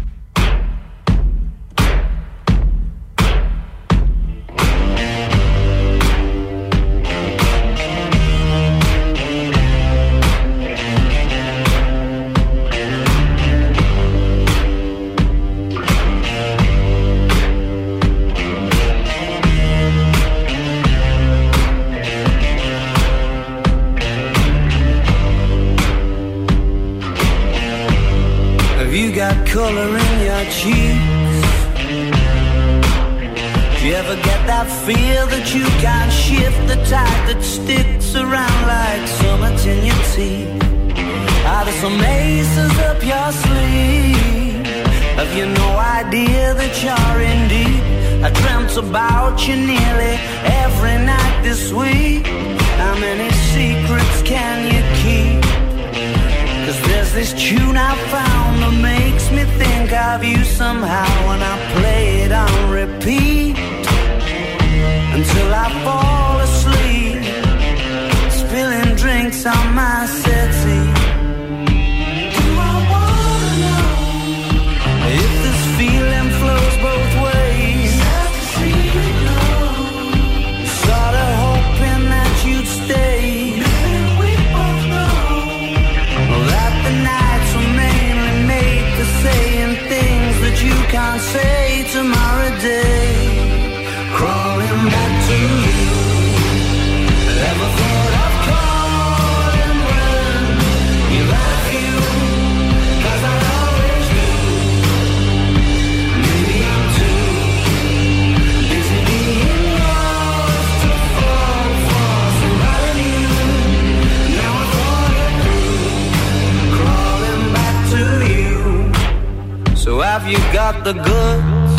got 120.72 120.84
the 120.84 120.94
goods. 121.10 121.74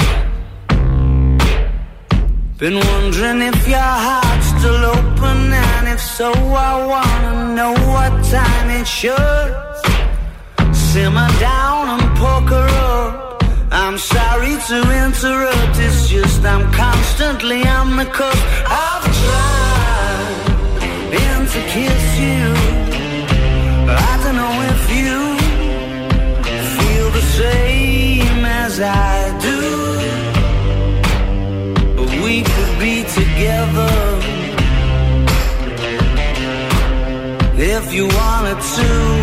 Been 2.58 2.78
wondering 2.90 3.40
if 3.50 3.68
your 3.68 3.94
heart's 4.06 4.48
still 4.56 4.82
open, 4.96 5.38
and 5.68 5.88
if 5.94 6.00
so, 6.00 6.30
I 6.32 6.72
wanna 6.92 7.34
know 7.56 7.72
what 7.92 8.12
time 8.36 8.68
it 8.80 8.86
should. 8.98 9.50
Simmer 10.90 11.30
down 11.50 11.82
and 11.94 12.06
poker 12.24 12.66
up. 12.90 13.42
I'm 13.84 13.98
sorry 13.98 14.54
to 14.70 14.78
interrupt, 15.04 15.76
it's 15.86 16.08
just 16.08 16.40
I'm 16.52 16.64
constantly 16.72 17.60
on 17.78 17.96
the 17.96 18.06
cusp. 18.18 18.44
I've 18.84 19.06
tried 19.20 20.42
been 21.12 21.42
to 21.54 21.60
kiss 21.74 22.06
you. 22.26 22.44
I 24.10 24.12
don't 24.22 24.36
know 24.40 24.54
if 24.72 24.79
I 28.82 29.38
do. 29.40 29.60
But 31.96 32.10
we 32.24 32.42
could 32.42 32.78
be 32.78 33.02
together 33.04 33.90
if 37.58 37.92
you 37.92 38.06
wanted 38.06 38.60
to. 38.76 39.19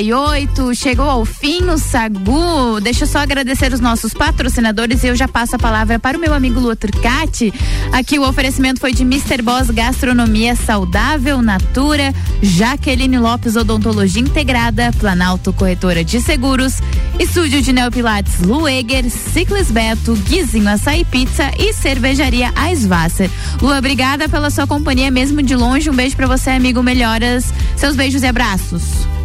1h58, 0.00 0.74
chegou 0.74 1.08
ao 1.08 1.24
fim 1.24 1.64
o 1.64 1.78
Sagu. 1.78 2.80
Deixa 2.80 3.04
eu 3.04 3.08
só 3.08 3.18
agradecer 3.18 3.72
os 3.72 3.80
nossos 3.80 4.14
patrocinadores 4.14 5.02
e 5.02 5.08
eu 5.08 5.16
já 5.16 5.28
passo 5.28 5.56
a 5.56 5.58
palavra 5.58 5.98
para 5.98 6.16
o 6.16 6.20
meu 6.20 6.32
amigo 6.32 6.58
Lu 6.58 6.74
Turcati. 6.74 7.52
Aqui 7.92 8.18
o 8.18 8.26
oferecimento 8.26 8.80
foi 8.80 8.92
de 8.92 9.02
Mr. 9.02 9.42
Boss 9.42 9.70
Gastronomia 9.70 10.56
Saudável, 10.56 11.42
Natura, 11.42 12.14
Jaqueline 12.42 13.18
Lopes 13.18 13.56
Odontologia 13.56 14.22
Integrada, 14.22 14.90
Planalto 14.98 15.52
Corretora 15.52 16.02
de 16.02 16.20
Seguros, 16.20 16.80
Estúdio 17.18 17.60
de 17.60 17.72
Neopilates 17.72 18.40
Lueger, 18.40 19.08
Ciclis 19.10 19.70
Beto, 19.70 20.14
Guizinho 20.14 20.68
Açaí 20.68 21.04
Pizza 21.04 21.50
e 21.58 21.72
Cervejaria 21.72 22.52
Eisvasser. 22.68 23.30
Lu, 23.60 23.76
obrigada 23.76 24.28
pela 24.28 24.50
sua 24.50 24.66
companhia 24.66 25.10
mesmo 25.10 25.42
de 25.42 25.54
longe. 25.54 25.90
Um 25.90 25.94
beijo 25.94 26.16
para 26.16 26.26
você, 26.26 26.50
amigo. 26.50 26.82
Melhoras. 26.82 27.52
Seus 27.76 27.94
beijos 27.94 28.22
e 28.22 28.26
abraços. 28.26 29.19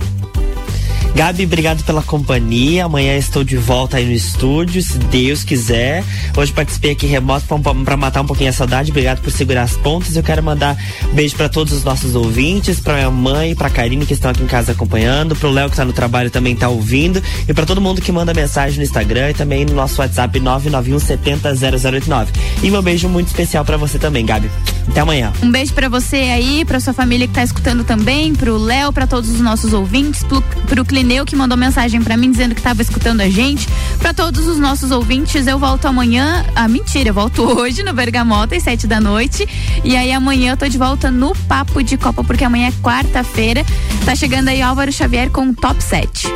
Gabi, 1.16 1.46
obrigado 1.46 1.82
pela 1.86 2.04
companhia. 2.04 2.84
Amanhã 2.84 3.16
estou 3.16 3.42
de 3.42 3.56
volta 3.56 3.96
aí 3.96 4.06
no 4.06 4.12
estúdio, 4.12 4.82
se 4.82 4.98
Deus 4.98 5.46
quiser. 5.46 6.04
Hoje 6.36 6.52
participei 6.52 6.92
aqui 6.92 7.08
remoto 7.08 7.46
para 7.86 7.96
matar 7.96 8.22
um 8.22 8.26
pouquinho 8.26 8.50
a 8.50 8.54
saudade. 8.54 8.92
Obrigado 8.92 9.22
por 9.22 9.32
segurar 9.32 9.64
as 9.64 9.78
pontas. 9.78 10.18
Eu 10.18 10.24
quero 10.24 10.44
mandar 10.44 10.78
beijo 11.14 11.34
para 11.38 11.48
todos 11.48 11.72
os 11.72 11.86
nossos 11.86 12.16
ouvintes, 12.16 12.82
para 12.82 12.96
minha 12.96 13.12
mãe, 13.12 13.56
para 13.56 13.70
Karine 13.70 14.06
que 14.06 14.12
estão 14.12 14.30
aqui 14.30 14.44
em 14.44 14.48
casa 14.48 14.74
acompanhando, 14.74 15.38
pro 15.38 15.50
Léo 15.50 15.68
que 15.70 15.76
está 15.76 15.86
no 15.86 15.94
trabalho 15.94 16.30
também 16.30 16.54
tá 16.54 16.68
ouvindo 16.68 17.24
e 17.48 17.54
para 17.54 17.66
todo 17.66 17.80
mundo 17.80 18.02
que 18.02 18.12
manda 18.12 18.34
mensagem 18.34 18.78
no 18.78 18.84
Instagram 18.84 19.30
e 19.30 19.34
também 19.34 19.64
no 19.64 19.74
nosso 19.74 20.02
WhatsApp 20.02 20.38
991 20.38 21.00
70 21.00 21.56
0089. 21.56 22.34
E 22.62 22.70
meu 22.70 22.82
beijo 22.82 23.08
muito 23.08 23.28
especial 23.28 23.64
para 23.64 23.78
você 23.78 23.98
também, 23.98 24.26
Gabi. 24.26 24.52
Até 24.88 25.02
amanhã. 25.02 25.34
Um 25.42 25.52
beijo 25.52 25.74
pra 25.74 25.90
você 25.90 26.16
aí, 26.16 26.64
pra 26.64 26.80
sua 26.80 26.94
família 26.94 27.28
que 27.28 27.34
tá 27.34 27.44
escutando 27.44 27.84
também, 27.84 28.34
pro 28.34 28.58
Léo, 28.58 28.94
pra 28.94 29.06
todos 29.08 29.30
os 29.30 29.42
nossos 29.42 29.74
ouvintes, 29.74 30.24
pro, 30.24 30.42
pro 30.42 30.86
Clineu 30.86 31.26
que 31.26 31.36
mandou 31.36 31.58
mensagem 31.58 32.02
pra 32.02 32.16
mim 32.16 32.32
dizendo 32.32 32.56
que 32.56 32.62
tava 32.62 32.82
escutando 32.82 33.22
a 33.22 33.30
gente, 33.30 33.68
pra 34.00 34.14
todos 34.14 34.48
os 34.48 34.58
nossos 34.58 34.92
ouvintes. 34.92 35.48
Eu 35.48 35.60
volto 35.60 35.86
amanhã, 35.86 36.46
ah, 36.56 36.68
mentira, 36.68 37.10
eu 37.10 37.14
volto 37.14 37.44
hoje 37.60 37.84
no 37.84 37.94
Bergamota 37.94 38.56
às 38.56 38.64
sete 38.64 38.88
da 38.88 39.00
noite. 39.00 39.48
E 39.84 39.96
aí 39.96 40.12
amanhã 40.12 40.54
eu 40.54 40.58
tô 40.58 40.68
de 40.68 40.78
volta 40.78 41.12
no 41.12 41.36
Papo 41.48 41.84
de 41.84 41.98
Copa, 41.98 42.24
porque 42.24 42.44
amanhã 42.44 42.68
é 42.68 42.72
quarta-feira. 42.84 43.66
Tá 44.06 44.16
chegando 44.16 44.50
aí 44.50 44.62
Álvaro 44.62 44.92
Xavier 44.92 45.30
com 45.30 45.50
o 45.50 45.54
Top 45.54 45.82
7. 45.84 46.28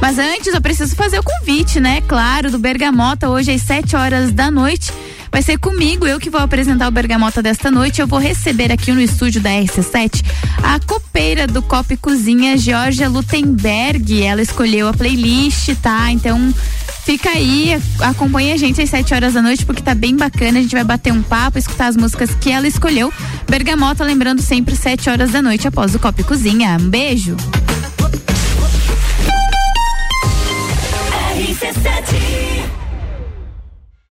Mas 0.00 0.18
antes 0.18 0.52
eu 0.52 0.60
preciso 0.60 0.96
fazer 0.96 1.20
o 1.20 1.22
convite, 1.22 1.78
né? 1.78 2.00
Claro, 2.02 2.50
do 2.50 2.58
Bergamota 2.58 3.28
hoje 3.28 3.52
às 3.52 3.62
7 3.62 3.94
horas 3.94 4.32
da 4.32 4.50
noite. 4.50 4.92
Vai 5.32 5.40
ser 5.40 5.58
comigo, 5.58 6.06
eu 6.06 6.20
que 6.20 6.28
vou 6.28 6.42
apresentar 6.42 6.86
o 6.86 6.90
Bergamota 6.90 7.42
desta 7.42 7.70
noite. 7.70 8.02
Eu 8.02 8.06
vou 8.06 8.18
receber 8.18 8.70
aqui 8.70 8.92
no 8.92 9.00
estúdio 9.00 9.40
da 9.40 9.48
RC7 9.48 10.22
a 10.62 10.78
copeira 10.78 11.46
do 11.46 11.62
Copa 11.62 11.94
e 11.94 11.96
Cozinha, 11.96 12.58
Georgia 12.58 13.08
Lutemberg. 13.08 14.22
Ela 14.22 14.42
escolheu 14.42 14.88
a 14.88 14.92
playlist, 14.92 15.74
tá? 15.80 16.12
Então 16.12 16.54
fica 17.06 17.30
aí, 17.30 17.72
acompanha 18.00 18.52
a 18.52 18.58
gente 18.58 18.82
às 18.82 18.90
7 18.90 19.14
horas 19.14 19.32
da 19.32 19.40
noite, 19.40 19.64
porque 19.64 19.80
tá 19.80 19.94
bem 19.94 20.14
bacana. 20.14 20.58
A 20.58 20.62
gente 20.62 20.74
vai 20.74 20.84
bater 20.84 21.10
um 21.10 21.22
papo, 21.22 21.58
escutar 21.58 21.86
as 21.86 21.96
músicas 21.96 22.34
que 22.34 22.50
ela 22.50 22.68
escolheu. 22.68 23.10
Bergamota, 23.48 24.04
lembrando 24.04 24.42
sempre 24.42 24.76
7 24.76 25.08
horas 25.08 25.30
da 25.30 25.40
noite 25.40 25.66
após 25.66 25.94
o 25.94 25.98
Copa 25.98 26.20
e 26.20 26.24
Cozinha. 26.24 26.76
Um 26.78 26.90
beijo. 26.90 27.36
RC7 31.34 32.41